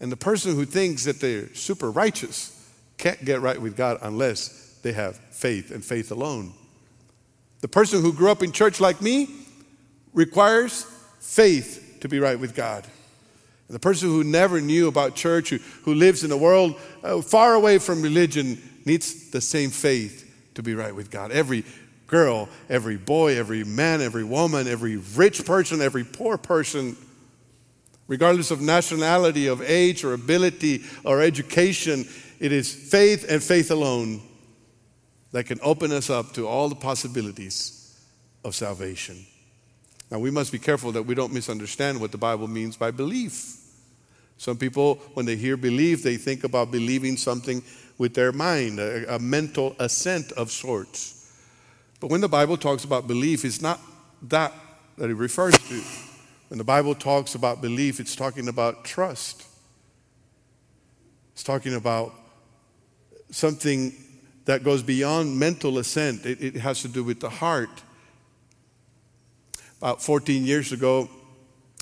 And 0.00 0.12
the 0.12 0.16
person 0.16 0.54
who 0.54 0.64
thinks 0.64 1.04
that 1.04 1.20
they're 1.20 1.52
super 1.54 1.90
righteous 1.90 2.54
can't 2.98 3.24
get 3.24 3.40
right 3.40 3.60
with 3.60 3.76
God 3.76 3.98
unless 4.02 4.78
they 4.82 4.92
have 4.92 5.16
faith 5.16 5.70
and 5.70 5.84
faith 5.84 6.10
alone. 6.10 6.52
The 7.60 7.68
person 7.68 8.02
who 8.02 8.12
grew 8.12 8.30
up 8.30 8.42
in 8.42 8.52
church 8.52 8.80
like 8.80 9.02
me 9.02 9.28
requires 10.12 10.84
faith 11.20 11.98
to 12.00 12.08
be 12.08 12.20
right 12.20 12.38
with 12.38 12.54
God. 12.54 12.86
The 13.70 13.78
person 13.78 14.08
who 14.08 14.24
never 14.24 14.60
knew 14.60 14.88
about 14.88 15.14
church, 15.14 15.50
who, 15.50 15.58
who 15.82 15.94
lives 15.94 16.24
in 16.24 16.32
a 16.32 16.36
world 16.36 16.80
uh, 17.02 17.20
far 17.20 17.54
away 17.54 17.78
from 17.78 18.00
religion, 18.00 18.60
needs 18.86 19.30
the 19.30 19.40
same 19.40 19.70
faith 19.70 20.24
to 20.54 20.62
be 20.62 20.74
right 20.74 20.94
with 20.94 21.10
God. 21.10 21.30
Every 21.30 21.64
girl, 22.06 22.48
every 22.70 22.96
boy, 22.96 23.36
every 23.36 23.64
man, 23.64 24.00
every 24.00 24.24
woman, 24.24 24.66
every 24.66 24.96
rich 24.96 25.44
person, 25.44 25.82
every 25.82 26.04
poor 26.04 26.38
person, 26.38 26.96
regardless 28.06 28.50
of 28.50 28.62
nationality, 28.62 29.46
of 29.46 29.60
age, 29.60 30.02
or 30.02 30.14
ability, 30.14 30.82
or 31.04 31.20
education, 31.20 32.06
it 32.40 32.52
is 32.52 32.72
faith 32.72 33.26
and 33.28 33.42
faith 33.42 33.70
alone 33.70 34.22
that 35.32 35.44
can 35.44 35.58
open 35.62 35.92
us 35.92 36.08
up 36.08 36.32
to 36.32 36.48
all 36.48 36.70
the 36.70 36.74
possibilities 36.74 37.94
of 38.44 38.54
salvation. 38.54 39.26
Now, 40.10 40.18
we 40.18 40.30
must 40.30 40.52
be 40.52 40.58
careful 40.58 40.92
that 40.92 41.02
we 41.02 41.14
don't 41.14 41.32
misunderstand 41.32 42.00
what 42.00 42.12
the 42.12 42.18
Bible 42.18 42.48
means 42.48 42.76
by 42.76 42.90
belief. 42.90 43.56
Some 44.38 44.56
people, 44.56 44.96
when 45.14 45.26
they 45.26 45.36
hear 45.36 45.56
belief, 45.56 46.02
they 46.02 46.16
think 46.16 46.44
about 46.44 46.70
believing 46.70 47.16
something 47.16 47.62
with 47.98 48.14
their 48.14 48.32
mind, 48.32 48.78
a, 48.78 49.16
a 49.16 49.18
mental 49.18 49.74
assent 49.78 50.32
of 50.32 50.50
sorts. 50.50 51.14
But 52.00 52.10
when 52.10 52.20
the 52.20 52.28
Bible 52.28 52.56
talks 52.56 52.84
about 52.84 53.06
belief, 53.06 53.44
it's 53.44 53.60
not 53.60 53.80
that 54.22 54.52
that 54.98 55.10
it 55.10 55.14
refers 55.14 55.56
to. 55.56 55.82
When 56.48 56.58
the 56.58 56.64
Bible 56.64 56.94
talks 56.94 57.34
about 57.34 57.60
belief, 57.60 58.00
it's 58.00 58.16
talking 58.16 58.48
about 58.48 58.84
trust. 58.84 59.44
It's 61.32 61.42
talking 61.42 61.74
about 61.74 62.14
something 63.30 63.92
that 64.46 64.64
goes 64.64 64.82
beyond 64.82 65.38
mental 65.38 65.78
assent, 65.78 66.24
it, 66.24 66.42
it 66.42 66.56
has 66.56 66.82
to 66.82 66.88
do 66.88 67.04
with 67.04 67.20
the 67.20 67.28
heart. 67.28 67.82
About 69.80 70.02
14 70.02 70.44
years 70.44 70.72
ago, 70.72 71.08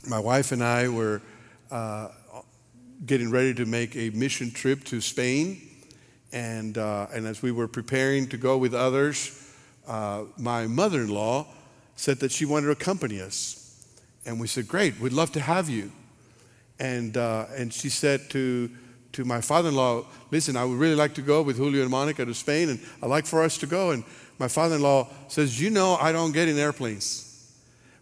my 0.06 0.18
wife 0.18 0.52
and 0.52 0.62
I 0.62 0.88
were 0.88 1.22
uh, 1.70 2.08
getting 3.06 3.30
ready 3.30 3.54
to 3.54 3.64
make 3.64 3.96
a 3.96 4.10
mission 4.10 4.50
trip 4.50 4.84
to 4.84 5.00
Spain. 5.00 5.66
And, 6.30 6.76
uh, 6.76 7.06
and 7.14 7.26
as 7.26 7.40
we 7.40 7.52
were 7.52 7.66
preparing 7.66 8.28
to 8.28 8.36
go 8.36 8.58
with 8.58 8.74
others, 8.74 9.50
uh, 9.88 10.24
my 10.36 10.66
mother 10.66 11.00
in 11.00 11.08
law 11.08 11.46
said 11.94 12.18
that 12.20 12.32
she 12.32 12.44
wanted 12.44 12.66
to 12.66 12.72
accompany 12.72 13.18
us. 13.18 13.86
And 14.26 14.38
we 14.38 14.46
said, 14.46 14.68
Great, 14.68 15.00
we'd 15.00 15.14
love 15.14 15.32
to 15.32 15.40
have 15.40 15.70
you. 15.70 15.90
And, 16.78 17.16
uh, 17.16 17.46
and 17.56 17.72
she 17.72 17.88
said 17.88 18.28
to, 18.28 18.70
to 19.12 19.24
my 19.24 19.40
father 19.40 19.70
in 19.70 19.74
law, 19.74 20.04
Listen, 20.30 20.54
I 20.58 20.66
would 20.66 20.78
really 20.78 20.96
like 20.96 21.14
to 21.14 21.22
go 21.22 21.40
with 21.40 21.56
Julio 21.56 21.80
and 21.80 21.90
Monica 21.90 22.26
to 22.26 22.34
Spain, 22.34 22.68
and 22.68 22.80
I'd 23.02 23.08
like 23.08 23.24
for 23.24 23.42
us 23.42 23.56
to 23.56 23.66
go. 23.66 23.92
And 23.92 24.04
my 24.38 24.48
father 24.48 24.74
in 24.74 24.82
law 24.82 25.08
says, 25.28 25.58
You 25.58 25.70
know, 25.70 25.96
I 25.96 26.12
don't 26.12 26.32
get 26.32 26.46
in 26.46 26.58
airplanes. 26.58 27.25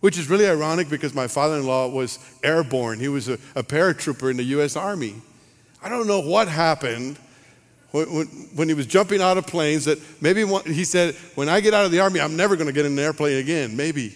Which 0.05 0.19
is 0.19 0.29
really 0.29 0.47
ironic 0.47 0.91
because 0.91 1.15
my 1.15 1.27
father 1.29 1.57
in 1.57 1.67
law 1.67 1.89
was 1.89 2.19
airborne. 2.43 3.01
He 3.01 3.09
was 3.09 3.31
a, 3.31 3.39
a 3.55 3.63
paratrooper 3.63 4.31
in 4.31 4.37
the 4.37 4.43
U.S. 4.43 4.77
Army. 4.77 5.15
I 5.83 5.89
don't 5.89 6.07
know 6.07 6.21
what 6.21 6.47
happened 6.47 7.19
when, 7.91 8.13
when, 8.13 8.27
when, 8.55 8.69
he 8.69 8.75
was 8.75 8.85
jumping 8.85 9.23
out 9.23 9.39
of 9.39 9.47
planes 9.47 9.87
that 9.87 9.99
maybe 10.21 10.45
one, 10.45 10.63
he 10.67 10.85
said, 10.85 11.15
When 11.37 11.49
I 11.49 11.61
get 11.61 11.73
out 11.73 11.87
of 11.87 11.91
the 11.91 12.01
Army, 12.01 12.21
I'm 12.21 12.37
never 12.37 12.55
going 12.55 12.67
to 12.67 12.73
get 12.75 12.85
in 12.85 12.93
an 12.93 12.99
airplane 12.99 13.39
again, 13.39 13.79
maybe. 13.79 14.15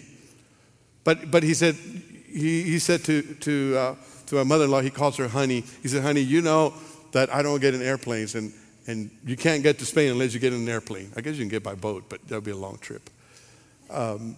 But, 1.03 1.31
but 1.31 1.41
he 1.41 1.55
said, 1.55 1.73
he, 1.73 2.61
he 2.61 2.77
said 2.77 3.03
to, 3.05 3.23
to, 3.23 3.75
uh, 3.75 3.95
to 4.27 4.35
my 4.35 4.43
mother 4.43 4.65
in 4.65 4.69
law, 4.69 4.81
he 4.81 4.91
calls 4.91 5.17
her 5.17 5.27
honey. 5.27 5.63
He 5.81 5.87
said, 5.87 6.03
Honey, 6.03 6.21
you 6.21 6.43
know 6.43 6.75
that 7.13 7.33
I 7.33 7.41
don't 7.41 7.59
get 7.59 7.73
in 7.73 7.81
airplanes, 7.81 8.35
and, 8.35 8.53
and 8.85 9.09
you 9.25 9.35
can't 9.35 9.63
get 9.63 9.79
to 9.79 9.85
Spain 9.85 10.11
unless 10.11 10.35
you 10.35 10.39
get 10.39 10.53
in 10.53 10.59
an 10.59 10.69
airplane. 10.69 11.11
I 11.15 11.21
guess 11.21 11.33
you 11.33 11.41
can 11.41 11.49
get 11.49 11.63
by 11.63 11.73
boat, 11.73 12.03
but 12.09 12.21
that'll 12.27 12.41
be 12.41 12.51
a 12.51 12.55
long 12.55 12.77
trip. 12.77 13.09
Um, 13.89 14.35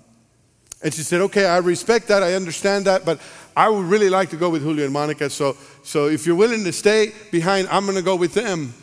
and 0.84 0.94
she 0.94 1.04
said, 1.04 1.22
Okay, 1.22 1.46
I 1.46 1.58
respect 1.58 2.08
that, 2.08 2.24
I 2.24 2.34
understand 2.34 2.86
that, 2.86 3.06
but 3.06 3.20
I 3.56 3.70
would 3.70 3.86
really 3.86 4.10
like 4.10 4.30
to 4.30 4.38
go 4.38 4.50
with 4.50 4.64
Julio 4.64 4.86
and 4.86 4.94
Monica. 4.94 5.30
So, 5.30 5.58
so 5.84 6.08
if 6.08 6.26
you're 6.26 6.36
willing 6.36 6.64
to 6.64 6.72
stay 6.72 7.12
behind, 7.32 7.68
I'm 7.70 7.86
going 7.86 7.98
to 7.98 8.04
go 8.04 8.16
with 8.16 8.34
them. 8.34 8.74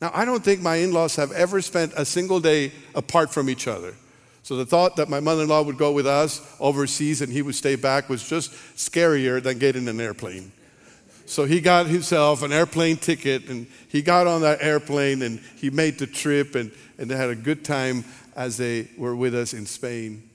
Now, 0.00 0.10
I 0.14 0.24
don't 0.24 0.42
think 0.42 0.62
my 0.62 0.76
in 0.76 0.92
laws 0.92 1.16
have 1.16 1.32
ever 1.32 1.60
spent 1.60 1.92
a 1.96 2.04
single 2.04 2.40
day 2.40 2.72
apart 2.94 3.32
from 3.32 3.50
each 3.50 3.66
other. 3.66 3.94
So 4.42 4.56
the 4.56 4.64
thought 4.64 4.96
that 4.96 5.08
my 5.08 5.20
mother 5.20 5.42
in 5.42 5.48
law 5.48 5.62
would 5.62 5.76
go 5.76 5.92
with 5.92 6.06
us 6.06 6.40
overseas 6.58 7.20
and 7.20 7.30
he 7.30 7.42
would 7.42 7.54
stay 7.54 7.76
back 7.76 8.08
was 8.08 8.26
just 8.26 8.52
scarier 8.76 9.42
than 9.42 9.58
getting 9.58 9.86
an 9.88 10.00
airplane. 10.00 10.52
So 11.26 11.44
he 11.44 11.60
got 11.60 11.86
himself 11.86 12.42
an 12.42 12.52
airplane 12.52 12.96
ticket 12.96 13.48
and 13.48 13.66
he 13.88 14.00
got 14.02 14.26
on 14.26 14.40
that 14.40 14.62
airplane 14.62 15.22
and 15.22 15.38
he 15.56 15.70
made 15.70 15.98
the 15.98 16.06
trip 16.06 16.54
and, 16.54 16.72
and 16.98 17.10
they 17.10 17.16
had 17.16 17.30
a 17.30 17.36
good 17.36 17.64
time 17.64 18.04
as 18.34 18.56
they 18.56 18.88
were 18.96 19.14
with 19.14 19.34
us 19.34 19.52
in 19.52 19.66
Spain. 19.66 20.29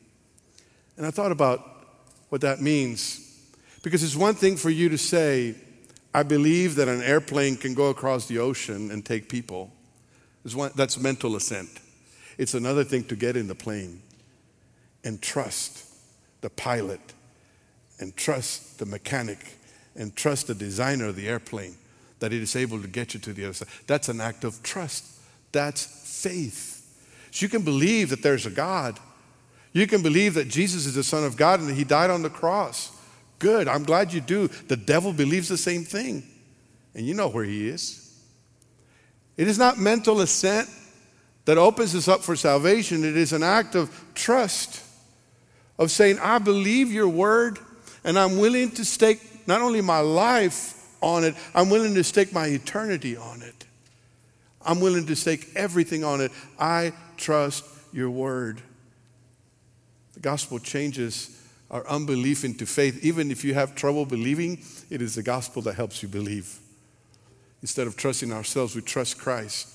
And 0.98 1.06
I 1.06 1.12
thought 1.12 1.32
about 1.32 1.88
what 2.30 2.42
that 2.42 2.62
means. 2.62 3.22
Because 3.84 4.04
it's 4.04 4.16
one 4.16 4.36
thing 4.36 4.58
for 4.58 4.70
you 4.70 4.90
to 4.90 4.98
say, 4.98 5.56
I 6.14 6.24
believe 6.24 6.76
that 6.76 6.88
an 6.88 7.02
airplane 7.02 7.58
can 7.58 7.74
go 7.74 7.90
across 7.90 8.28
the 8.28 8.40
ocean 8.40 8.90
and 8.92 9.06
take 9.06 9.30
people. 9.30 9.72
One, 10.54 10.72
that's 10.76 11.00
mental 11.00 11.36
assent. 11.36 11.70
It's 12.38 12.54
another 12.54 12.84
thing 12.84 13.04
to 13.06 13.16
get 13.16 13.36
in 13.36 13.48
the 13.48 13.56
plane 13.56 14.02
and 15.04 15.22
trust 15.22 15.86
the 16.42 16.50
pilot 16.50 17.02
and 18.00 18.16
trust 18.16 18.80
the 18.80 18.86
mechanic 18.86 19.40
and 19.96 20.16
trust 20.16 20.48
the 20.48 20.56
designer 20.56 21.06
of 21.06 21.16
the 21.16 21.28
airplane 21.28 21.76
that 22.20 22.34
it 22.34 22.42
is 22.42 22.56
able 22.56 22.82
to 22.82 22.88
get 22.88 23.14
you 23.14 23.20
to 23.22 23.34
the 23.34 23.46
other 23.46 23.54
side. 23.54 23.68
That's 23.88 24.10
an 24.10 24.22
act 24.22 24.44
of 24.44 24.62
trust. 24.64 25.06
That's 25.52 25.86
faith. 26.24 26.72
So 27.32 27.46
you 27.46 27.50
can 27.50 27.64
believe 27.64 28.10
that 28.10 28.22
there's 28.22 28.46
a 28.46 28.52
God 28.52 29.00
you 29.76 29.88
can 29.88 30.02
believe 30.02 30.36
that 30.36 30.48
Jesus 30.48 30.86
is 30.86 30.96
the 30.96 31.04
Son 31.04 31.24
of 31.24 31.36
God 31.36 31.60
and 31.60 31.70
that 31.70 31.74
He 31.74 31.84
died 31.84 32.10
on 32.10 32.22
the 32.22 32.30
cross. 32.30 32.92
Good. 33.40 33.68
I'm 33.68 33.84
glad 33.84 34.14
you 34.14 34.22
do. 34.22 34.48
The 34.48 34.78
devil 34.78 35.12
believes 35.14 35.50
the 35.50 35.58
same 35.58 35.84
thing, 35.84 36.24
and 36.94 37.06
you 37.06 37.14
know 37.14 37.28
where 37.28 37.44
he 37.44 37.68
is. 37.68 38.02
It 39.38 39.48
is 39.48 39.60
not 39.60 39.78
mental 39.78 40.22
assent 40.22 40.70
that 41.44 41.58
opens 41.58 41.94
us 41.94 42.08
up 42.08 42.22
for 42.22 42.36
salvation, 42.36 43.04
it 43.04 43.16
is 43.16 43.34
an 43.34 43.44
act 43.44 43.76
of 43.76 43.92
trust, 44.16 44.82
of 45.78 45.92
saying, 45.92 46.18
I 46.20 46.40
believe 46.40 46.92
your 46.92 47.08
word, 47.08 47.60
and 48.04 48.18
I'm 48.18 48.40
willing 48.40 48.72
to 48.72 48.86
stake 48.86 49.20
not 49.48 49.62
only 49.62 49.82
my 49.82 50.00
life 50.00 50.84
on 51.02 51.24
it, 51.24 51.36
I'm 51.54 51.70
willing 51.70 51.94
to 51.96 52.04
stake 52.04 52.34
my 52.34 52.48
eternity 52.48 53.16
on 53.16 53.44
it. 53.44 53.66
I'm 54.66 54.80
willing 54.80 55.06
to 55.06 55.16
stake 55.16 55.50
everything 55.56 56.04
on 56.04 56.22
it. 56.22 56.32
I 56.58 56.94
trust 57.18 57.64
your 57.94 58.10
word. 58.10 58.62
Gospel 60.26 60.58
changes 60.58 61.40
our 61.70 61.88
unbelief 61.88 62.44
into 62.44 62.66
faith. 62.66 63.06
Even 63.06 63.30
if 63.30 63.44
you 63.44 63.54
have 63.54 63.76
trouble 63.76 64.08
believing, 64.08 64.60
it 64.90 65.00
is 65.00 65.14
the 65.14 65.22
gospel 65.22 65.62
that 65.62 65.76
helps 65.76 66.02
you 66.02 66.10
believe. 66.10 66.58
Instead 67.62 67.86
of 67.86 67.96
trusting 67.96 68.34
ourselves, 68.34 68.76
we 68.76 68.82
trust 68.82 69.20
Christ. 69.20 69.68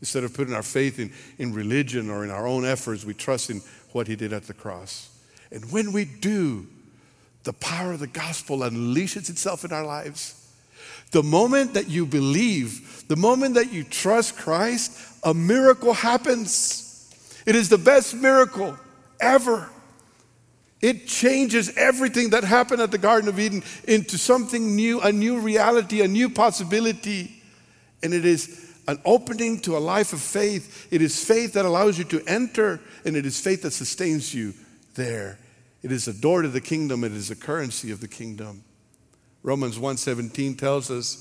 Instead 0.00 0.24
of 0.24 0.32
putting 0.32 0.54
our 0.54 0.62
faith 0.62 0.98
in, 0.98 1.12
in 1.36 1.52
religion 1.52 2.08
or 2.08 2.24
in 2.24 2.30
our 2.30 2.46
own 2.46 2.64
efforts, 2.64 3.04
we 3.04 3.12
trust 3.12 3.50
in 3.50 3.60
what 3.92 4.06
He 4.06 4.16
did 4.16 4.32
at 4.32 4.44
the 4.44 4.54
cross. 4.54 5.10
And 5.52 5.70
when 5.70 5.92
we 5.92 6.06
do, 6.06 6.66
the 7.44 7.52
power 7.52 7.92
of 7.92 8.00
the 8.00 8.06
gospel 8.06 8.60
unleashes 8.60 9.28
itself 9.28 9.62
in 9.62 9.74
our 9.74 9.84
lives. 9.84 10.50
The 11.10 11.22
moment 11.22 11.74
that 11.74 11.88
you 11.88 12.06
believe, 12.06 13.06
the 13.08 13.16
moment 13.16 13.56
that 13.56 13.70
you 13.70 13.84
trust 13.84 14.38
Christ, 14.38 14.98
a 15.22 15.34
miracle 15.34 15.92
happens. 15.92 17.12
It 17.44 17.54
is 17.54 17.68
the 17.68 17.76
best 17.76 18.14
miracle 18.14 18.74
ever. 19.20 19.68
It 20.80 21.08
changes 21.08 21.76
everything 21.76 22.30
that 22.30 22.44
happened 22.44 22.80
at 22.80 22.90
the 22.90 22.98
Garden 22.98 23.28
of 23.28 23.40
Eden 23.40 23.64
into 23.84 24.16
something 24.16 24.76
new, 24.76 25.00
a 25.00 25.10
new 25.10 25.40
reality, 25.40 26.02
a 26.02 26.08
new 26.08 26.30
possibility. 26.30 27.42
And 28.02 28.14
it 28.14 28.24
is 28.24 28.64
an 28.86 29.00
opening 29.04 29.60
to 29.60 29.76
a 29.76 29.78
life 29.78 30.12
of 30.12 30.20
faith. 30.20 30.86
It 30.90 31.02
is 31.02 31.22
faith 31.24 31.54
that 31.54 31.64
allows 31.64 31.98
you 31.98 32.04
to 32.04 32.22
enter, 32.26 32.80
and 33.04 33.16
it 33.16 33.26
is 33.26 33.40
faith 33.40 33.62
that 33.62 33.72
sustains 33.72 34.32
you 34.32 34.54
there. 34.94 35.38
It 35.82 35.92
is 35.92 36.08
a 36.08 36.12
door 36.12 36.42
to 36.42 36.48
the 36.48 36.60
kingdom, 36.60 37.04
it 37.04 37.12
is 37.12 37.30
a 37.30 37.36
currency 37.36 37.90
of 37.90 38.00
the 38.00 38.08
kingdom. 38.08 38.62
Romans 39.42 39.78
1:17 39.78 40.54
tells 40.54 40.90
us, 40.90 41.18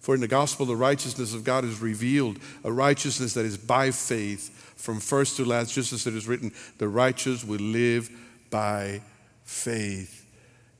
"For 0.00 0.14
in 0.14 0.20
the 0.20 0.28
gospel 0.28 0.66
the 0.66 0.76
righteousness 0.76 1.34
of 1.34 1.44
God 1.44 1.64
is 1.64 1.80
revealed, 1.80 2.38
a 2.62 2.72
righteousness 2.72 3.34
that 3.34 3.44
is 3.44 3.56
by 3.56 3.90
faith 3.90 4.50
from 4.76 5.00
first 5.00 5.36
to 5.36 5.44
last, 5.44 5.72
just 5.74 5.92
as 5.92 6.06
it 6.06 6.14
is 6.14 6.26
written, 6.26 6.52
the 6.78 6.88
righteous 6.88 7.44
will 7.44 7.60
live 7.60 8.10
by 8.54 9.00
faith. 9.42 10.24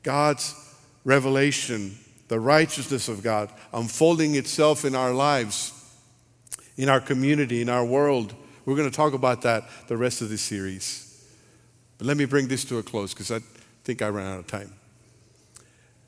God's 0.01 0.55
revelation, 1.03 1.97
the 2.29 2.39
righteousness 2.39 3.09
of 3.09 3.21
God, 3.21 3.49
unfolding 3.73 4.35
itself 4.35 4.85
in 4.85 4.95
our 4.95 5.11
lives, 5.11 5.73
in 6.77 6.87
our 6.87 7.01
community, 7.01 7.61
in 7.61 7.67
our 7.67 7.83
world, 7.83 8.33
We're 8.65 8.77
going 8.77 8.89
to 8.89 8.95
talk 8.95 9.13
about 9.13 9.41
that 9.41 9.65
the 9.89 9.97
rest 9.97 10.21
of 10.21 10.29
this 10.29 10.41
series. 10.41 11.21
But 11.97 12.07
let 12.07 12.15
me 12.15 12.23
bring 12.23 12.47
this 12.47 12.63
to 12.65 12.77
a 12.77 12.83
close 12.83 13.13
because 13.13 13.29
I 13.29 13.39
think 13.83 14.01
I 14.01 14.07
ran 14.07 14.25
out 14.25 14.39
of 14.39 14.47
time. 14.47 14.71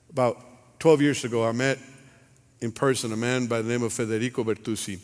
About 0.10 0.38
12 0.80 1.02
years 1.02 1.26
ago, 1.26 1.46
I 1.46 1.52
met 1.52 1.80
in 2.62 2.72
person 2.72 3.12
a 3.12 3.18
man 3.18 3.48
by 3.48 3.62
the 3.62 3.68
name 3.68 3.84
of 3.84 3.92
Federico 3.92 4.46
Bertuzzi, 4.46 5.00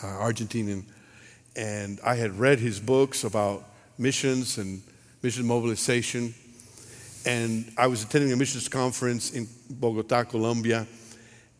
uh, 0.00 0.06
Argentinian, 0.06 0.84
and 1.56 1.98
I 2.04 2.14
had 2.14 2.38
read 2.38 2.60
his 2.60 2.78
books 2.78 3.24
about 3.24 3.64
missions 3.98 4.58
and 4.58 4.80
mission 5.22 5.46
mobilization. 5.46 6.34
And 7.24 7.72
I 7.76 7.86
was 7.86 8.02
attending 8.02 8.32
a 8.32 8.36
missions 8.36 8.68
conference 8.68 9.32
in 9.32 9.48
Bogota, 9.70 10.24
Colombia. 10.24 10.86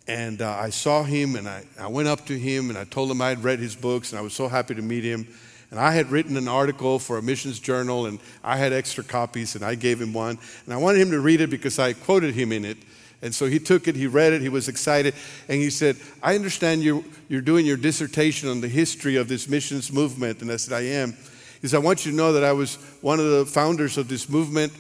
And 0.09 0.41
uh, 0.41 0.51
I 0.51 0.71
saw 0.71 1.03
him 1.03 1.35
and 1.35 1.49
I, 1.49 1.65
I 1.79 1.89
went 1.89 2.07
up 2.07 2.27
to 2.27 2.39
him 2.39 2.71
and 2.71 2.79
I 2.79 2.85
told 2.85 3.11
him 3.11 3.21
I 3.21 3.31
had 3.31 3.43
read 3.43 3.59
his 3.59 3.75
books 3.75 4.13
and 4.13 4.19
I 4.19 4.23
was 4.23 4.33
so 4.33 4.47
happy 4.47 4.75
to 4.75 4.83
meet 4.83 5.03
him. 5.03 5.27
And 5.73 5.81
I 5.81 5.91
had 5.91 6.13
written 6.13 6.37
an 6.37 6.47
article 6.47 7.01
for 7.01 7.19
a 7.19 7.23
missions 7.23 7.59
journal 7.59 8.07
and 8.07 8.21
I 8.45 8.57
had 8.57 8.73
extra 8.73 9.03
copies 9.03 9.57
and 9.57 9.65
I 9.65 9.75
gave 9.75 10.01
him 10.01 10.13
one. 10.13 10.39
And 10.65 10.73
I 10.73 10.77
wanted 10.77 11.01
him 11.01 11.11
to 11.11 11.21
read 11.21 11.41
it 11.41 11.51
because 11.51 11.81
I 11.81 11.93
quoted 11.93 12.35
him 12.35 12.53
in 12.53 12.65
it. 12.65 12.79
And 13.23 13.35
so 13.35 13.47
he 13.47 13.59
took 13.59 13.89
it, 13.89 13.97
he 13.97 14.07
read 14.07 14.33
it, 14.33 14.43
he 14.43 14.49
was 14.49 14.69
excited, 14.69 15.15
and 15.49 15.59
he 15.59 15.71
said, 15.71 15.97
I 16.23 16.35
understand 16.35 16.85
you're, 16.85 17.03
you're 17.29 17.41
doing 17.41 17.65
your 17.65 17.79
dissertation 17.79 18.49
on 18.49 18.61
the 18.61 18.69
history 18.69 19.17
of 19.17 19.27
this 19.27 19.49
missions 19.49 19.91
movement. 19.91 20.43
And 20.43 20.53
I 20.53 20.57
said, 20.57 20.75
I 20.75 20.83
am. 20.83 21.17
He 21.61 21.69
said, 21.69 21.79
I 21.79 21.81
want 21.81 22.05
you 22.05 22.13
to 22.13 22.17
know 22.17 22.33
that 22.33 22.45
I 22.45 22.53
was 22.53 22.77
one 23.01 23.19
of 23.19 23.31
the 23.31 23.47
founders 23.47 23.99
of 23.99 24.09
this 24.09 24.29
movement, 24.29 24.73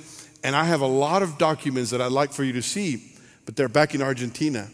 and 0.43 0.55
I 0.55 0.65
have 0.65 0.81
a 0.81 0.87
lot 0.87 1.23
of 1.23 1.39
documents 1.39 1.91
that 1.91 2.01
I'd 2.01 2.13
like 2.13 2.33
for 2.33 2.45
you 2.45 2.53
to 2.55 2.63
see, 2.63 3.13
but 3.45 3.57
they're 3.57 3.69
back 3.69 3.95
in 3.95 4.03
Argentina. 4.03 4.69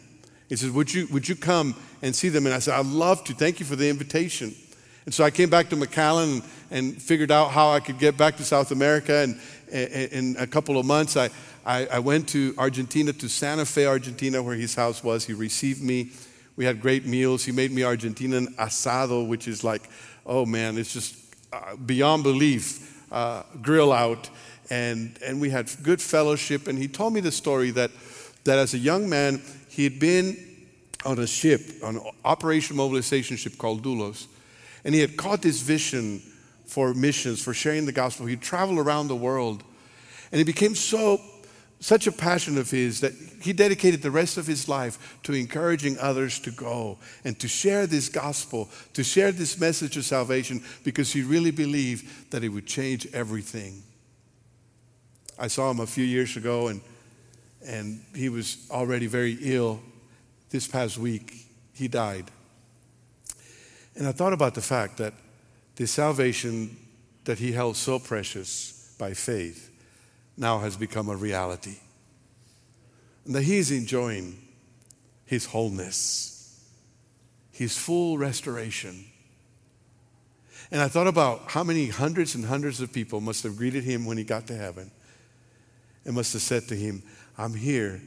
He 0.48 0.56
says, 0.56 0.70
Would 0.70 0.92
you, 0.92 1.06
would 1.08 1.28
you 1.28 1.36
come 1.36 1.74
and 2.02 2.14
see 2.14 2.28
them? 2.28 2.46
And 2.46 2.54
I 2.54 2.58
said, 2.58 2.74
I'd 2.74 2.86
love 2.86 3.24
to. 3.24 3.34
Thank 3.34 3.60
you 3.60 3.66
for 3.66 3.76
the 3.76 3.88
invitation. 3.88 4.54
And 5.04 5.14
so 5.14 5.24
I 5.24 5.30
came 5.30 5.50
back 5.50 5.68
to 5.70 5.76
McAllen 5.76 6.34
and, 6.34 6.42
and 6.70 7.02
figured 7.02 7.30
out 7.30 7.50
how 7.50 7.70
I 7.70 7.80
could 7.80 7.98
get 7.98 8.16
back 8.16 8.36
to 8.36 8.44
South 8.44 8.70
America. 8.70 9.16
And, 9.16 9.40
and 9.72 10.12
in 10.12 10.36
a 10.38 10.46
couple 10.46 10.78
of 10.78 10.86
months, 10.86 11.16
I, 11.16 11.30
I, 11.64 11.86
I 11.86 11.98
went 12.00 12.28
to 12.30 12.54
Argentina, 12.58 13.12
to 13.12 13.28
Santa 13.28 13.64
Fe, 13.64 13.86
Argentina, 13.86 14.42
where 14.42 14.54
his 14.54 14.74
house 14.74 15.02
was. 15.02 15.24
He 15.24 15.32
received 15.32 15.82
me. 15.82 16.10
We 16.56 16.64
had 16.64 16.80
great 16.80 17.06
meals. 17.06 17.44
He 17.44 17.52
made 17.52 17.72
me 17.72 17.82
Argentinian 17.82 18.54
asado, 18.56 19.26
which 19.26 19.48
is 19.48 19.64
like, 19.64 19.88
oh 20.26 20.44
man, 20.44 20.76
it's 20.76 20.92
just 20.92 21.16
uh, 21.52 21.76
beyond 21.76 22.22
belief, 22.22 23.04
uh, 23.12 23.42
grill 23.60 23.92
out. 23.92 24.30
And, 24.70 25.18
and 25.24 25.40
we 25.40 25.50
had 25.50 25.70
good 25.82 26.00
fellowship. 26.00 26.66
And 26.66 26.78
he 26.78 26.88
told 26.88 27.12
me 27.12 27.20
the 27.20 27.32
story 27.32 27.70
that, 27.72 27.90
that 28.44 28.58
as 28.58 28.74
a 28.74 28.78
young 28.78 29.08
man, 29.08 29.42
he 29.68 29.84
had 29.84 29.98
been 29.98 30.36
on 31.04 31.18
a 31.18 31.26
ship, 31.26 31.60
on 31.82 31.96
an 31.96 32.02
operation 32.24 32.76
mobilization 32.76 33.36
ship 33.36 33.58
called 33.58 33.82
Doulos. 33.82 34.26
And 34.84 34.94
he 34.94 35.00
had 35.00 35.16
caught 35.16 35.42
this 35.42 35.60
vision 35.60 36.22
for 36.64 36.94
missions, 36.94 37.42
for 37.42 37.52
sharing 37.52 37.84
the 37.84 37.92
gospel. 37.92 38.26
He'd 38.26 38.40
travel 38.40 38.78
around 38.78 39.08
the 39.08 39.16
world. 39.16 39.62
And 40.30 40.38
he 40.38 40.44
became 40.44 40.74
so 40.74 41.20
such 41.82 42.06
a 42.06 42.12
passion 42.12 42.56
of 42.58 42.70
his 42.70 43.00
that 43.00 43.12
he 43.40 43.52
dedicated 43.52 44.02
the 44.02 44.10
rest 44.10 44.38
of 44.38 44.46
his 44.46 44.68
life 44.68 45.18
to 45.24 45.32
encouraging 45.32 45.98
others 45.98 46.38
to 46.38 46.52
go 46.52 46.96
and 47.24 47.36
to 47.40 47.48
share 47.48 47.88
this 47.88 48.08
gospel, 48.08 48.70
to 48.94 49.02
share 49.02 49.32
this 49.32 49.58
message 49.58 49.96
of 49.96 50.04
salvation, 50.04 50.62
because 50.84 51.12
he 51.12 51.22
really 51.22 51.50
believed 51.50 52.30
that 52.30 52.44
it 52.44 52.50
would 52.50 52.66
change 52.66 53.08
everything. 53.12 53.82
I 55.36 55.48
saw 55.48 55.72
him 55.72 55.80
a 55.80 55.86
few 55.86 56.04
years 56.04 56.36
ago, 56.36 56.68
and, 56.68 56.80
and 57.66 58.00
he 58.14 58.28
was 58.28 58.68
already 58.70 59.08
very 59.08 59.36
ill. 59.40 59.80
This 60.50 60.68
past 60.68 60.98
week, 60.98 61.46
he 61.74 61.88
died. 61.88 62.30
And 63.96 64.06
I 64.06 64.12
thought 64.12 64.32
about 64.32 64.54
the 64.54 64.60
fact 64.60 64.98
that 64.98 65.14
the 65.74 65.88
salvation 65.88 66.76
that 67.24 67.40
he 67.40 67.50
held 67.50 67.76
so 67.76 67.98
precious 67.98 68.94
by 68.98 69.14
faith 69.14 69.71
now 70.36 70.58
has 70.58 70.76
become 70.76 71.08
a 71.08 71.16
reality. 71.16 71.76
And 73.24 73.34
that 73.34 73.42
he 73.42 73.58
is 73.58 73.70
enjoying 73.70 74.38
his 75.24 75.46
wholeness, 75.46 76.60
his 77.52 77.76
full 77.76 78.18
restoration. 78.18 79.04
And 80.70 80.80
I 80.80 80.88
thought 80.88 81.06
about 81.06 81.50
how 81.50 81.62
many 81.62 81.88
hundreds 81.88 82.34
and 82.34 82.44
hundreds 82.44 82.80
of 82.80 82.92
people 82.92 83.20
must 83.20 83.42
have 83.44 83.56
greeted 83.56 83.84
him 83.84 84.04
when 84.04 84.16
he 84.16 84.24
got 84.24 84.46
to 84.48 84.56
heaven 84.56 84.90
and 86.04 86.14
must 86.14 86.32
have 86.32 86.42
said 86.42 86.66
to 86.68 86.74
him, 86.74 87.02
I'm 87.38 87.54
here 87.54 88.00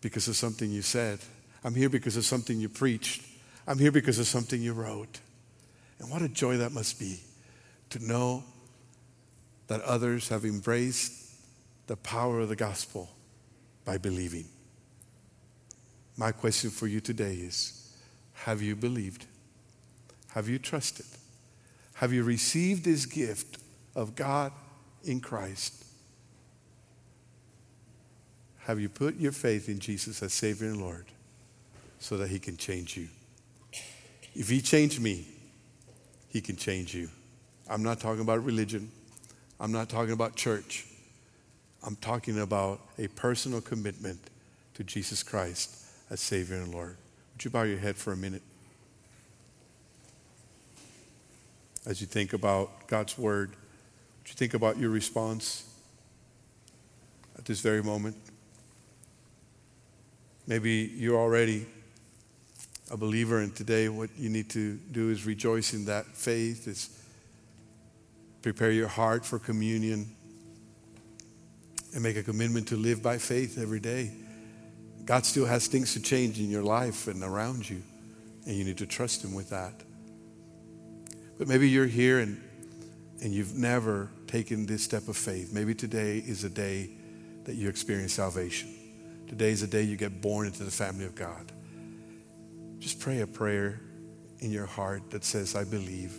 because 0.00 0.28
of 0.28 0.36
something 0.36 0.70
you 0.70 0.82
said. 0.82 1.18
I'm 1.64 1.74
here 1.74 1.88
because 1.88 2.16
of 2.16 2.24
something 2.24 2.58
you 2.60 2.68
preached. 2.68 3.22
I'm 3.66 3.78
here 3.78 3.92
because 3.92 4.18
of 4.18 4.26
something 4.26 4.62
you 4.62 4.72
wrote. 4.72 5.20
And 5.98 6.10
what 6.10 6.22
a 6.22 6.28
joy 6.28 6.58
that 6.58 6.72
must 6.72 6.98
be 6.98 7.20
to 7.90 7.98
know 8.04 8.44
that 9.66 9.80
others 9.82 10.28
have 10.28 10.44
embraced 10.44 11.27
the 11.88 11.96
power 11.96 12.38
of 12.40 12.48
the 12.48 12.56
gospel 12.56 13.08
by 13.84 13.98
believing. 13.98 14.44
My 16.16 16.30
question 16.32 16.70
for 16.70 16.86
you 16.86 17.00
today 17.00 17.34
is 17.34 17.92
Have 18.44 18.62
you 18.62 18.76
believed? 18.76 19.24
Have 20.32 20.48
you 20.48 20.58
trusted? 20.58 21.06
Have 21.94 22.12
you 22.12 22.22
received 22.22 22.84
this 22.84 23.06
gift 23.06 23.58
of 23.96 24.14
God 24.14 24.52
in 25.02 25.20
Christ? 25.20 25.84
Have 28.58 28.78
you 28.78 28.90
put 28.90 29.16
your 29.16 29.32
faith 29.32 29.68
in 29.68 29.78
Jesus 29.78 30.22
as 30.22 30.34
Savior 30.34 30.68
and 30.68 30.80
Lord 30.80 31.06
so 31.98 32.18
that 32.18 32.28
He 32.28 32.38
can 32.38 32.58
change 32.58 32.96
you? 32.98 33.08
If 34.34 34.50
He 34.50 34.60
changed 34.60 35.00
me, 35.00 35.26
He 36.28 36.42
can 36.42 36.56
change 36.56 36.94
you. 36.94 37.08
I'm 37.68 37.82
not 37.82 37.98
talking 37.98 38.20
about 38.20 38.44
religion, 38.44 38.90
I'm 39.58 39.72
not 39.72 39.88
talking 39.88 40.12
about 40.12 40.36
church. 40.36 40.84
I'm 41.84 41.96
talking 41.96 42.40
about 42.40 42.80
a 42.98 43.08
personal 43.08 43.60
commitment 43.60 44.18
to 44.74 44.84
Jesus 44.84 45.22
Christ 45.22 45.76
as 46.10 46.20
Savior 46.20 46.56
and 46.56 46.72
Lord. 46.72 46.96
Would 47.34 47.44
you 47.44 47.50
bow 47.50 47.62
your 47.62 47.78
head 47.78 47.96
for 47.96 48.12
a 48.12 48.16
minute? 48.16 48.42
As 51.86 52.00
you 52.00 52.06
think 52.06 52.32
about 52.32 52.88
God's 52.88 53.16
Word, 53.16 53.50
would 53.50 54.28
you 54.28 54.34
think 54.34 54.54
about 54.54 54.76
your 54.76 54.90
response 54.90 55.64
at 57.38 57.44
this 57.44 57.60
very 57.60 57.82
moment? 57.82 58.16
Maybe 60.46 60.92
you're 60.96 61.18
already 61.18 61.66
a 62.90 62.96
believer, 62.96 63.38
and 63.38 63.54
today 63.54 63.88
what 63.88 64.10
you 64.18 64.30
need 64.30 64.50
to 64.50 64.74
do 64.92 65.10
is 65.10 65.26
rejoice 65.26 65.74
in 65.74 65.84
that 65.84 66.06
faith, 66.06 66.66
is 66.66 66.90
prepare 68.42 68.70
your 68.70 68.88
heart 68.88 69.24
for 69.24 69.38
communion 69.38 70.08
and 71.94 72.02
make 72.02 72.16
a 72.16 72.22
commitment 72.22 72.68
to 72.68 72.76
live 72.76 73.02
by 73.02 73.18
faith 73.18 73.58
every 73.58 73.80
day. 73.80 74.10
God 75.04 75.24
still 75.24 75.46
has 75.46 75.66
things 75.66 75.94
to 75.94 76.02
change 76.02 76.38
in 76.38 76.50
your 76.50 76.62
life 76.62 77.08
and 77.08 77.22
around 77.22 77.68
you, 77.68 77.82
and 78.46 78.54
you 78.54 78.64
need 78.64 78.78
to 78.78 78.86
trust 78.86 79.24
Him 79.24 79.34
with 79.34 79.50
that. 79.50 79.72
But 81.38 81.48
maybe 81.48 81.68
you're 81.68 81.86
here 81.86 82.18
and, 82.18 82.40
and 83.22 83.32
you've 83.32 83.54
never 83.54 84.10
taken 84.26 84.66
this 84.66 84.82
step 84.84 85.08
of 85.08 85.16
faith. 85.16 85.52
Maybe 85.52 85.74
today 85.74 86.18
is 86.18 86.44
a 86.44 86.50
day 86.50 86.90
that 87.44 87.54
you 87.54 87.68
experience 87.68 88.12
salvation. 88.12 88.74
Today 89.28 89.50
is 89.50 89.62
a 89.62 89.66
day 89.66 89.82
you 89.82 89.96
get 89.96 90.20
born 90.20 90.46
into 90.46 90.64
the 90.64 90.70
family 90.70 91.06
of 91.06 91.14
God. 91.14 91.52
Just 92.78 93.00
pray 93.00 93.20
a 93.20 93.26
prayer 93.26 93.80
in 94.40 94.50
your 94.50 94.66
heart 94.66 95.10
that 95.10 95.24
says, 95.24 95.54
I 95.54 95.64
believe, 95.64 96.14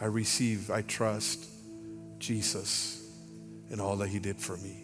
I 0.00 0.06
receive, 0.06 0.70
I 0.70 0.82
trust 0.82 1.48
Jesus 2.18 3.04
and 3.70 3.80
all 3.80 3.96
that 3.96 4.08
He 4.08 4.18
did 4.18 4.38
for 4.38 4.56
me 4.58 4.81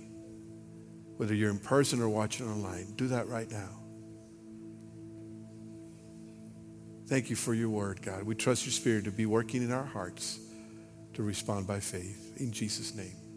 whether 1.18 1.34
you're 1.34 1.50
in 1.50 1.58
person 1.58 2.00
or 2.00 2.08
watching 2.08 2.48
online, 2.48 2.94
do 2.96 3.08
that 3.08 3.28
right 3.28 3.50
now. 3.50 3.68
Thank 7.08 7.28
you 7.28 7.36
for 7.36 7.54
your 7.54 7.70
word, 7.70 8.00
God. 8.02 8.22
We 8.22 8.34
trust 8.34 8.64
your 8.64 8.72
spirit 8.72 9.04
to 9.04 9.10
be 9.10 9.26
working 9.26 9.62
in 9.62 9.72
our 9.72 9.84
hearts 9.84 10.38
to 11.14 11.22
respond 11.22 11.66
by 11.66 11.80
faith. 11.80 12.34
In 12.36 12.52
Jesus' 12.52 12.94
name. 12.94 13.27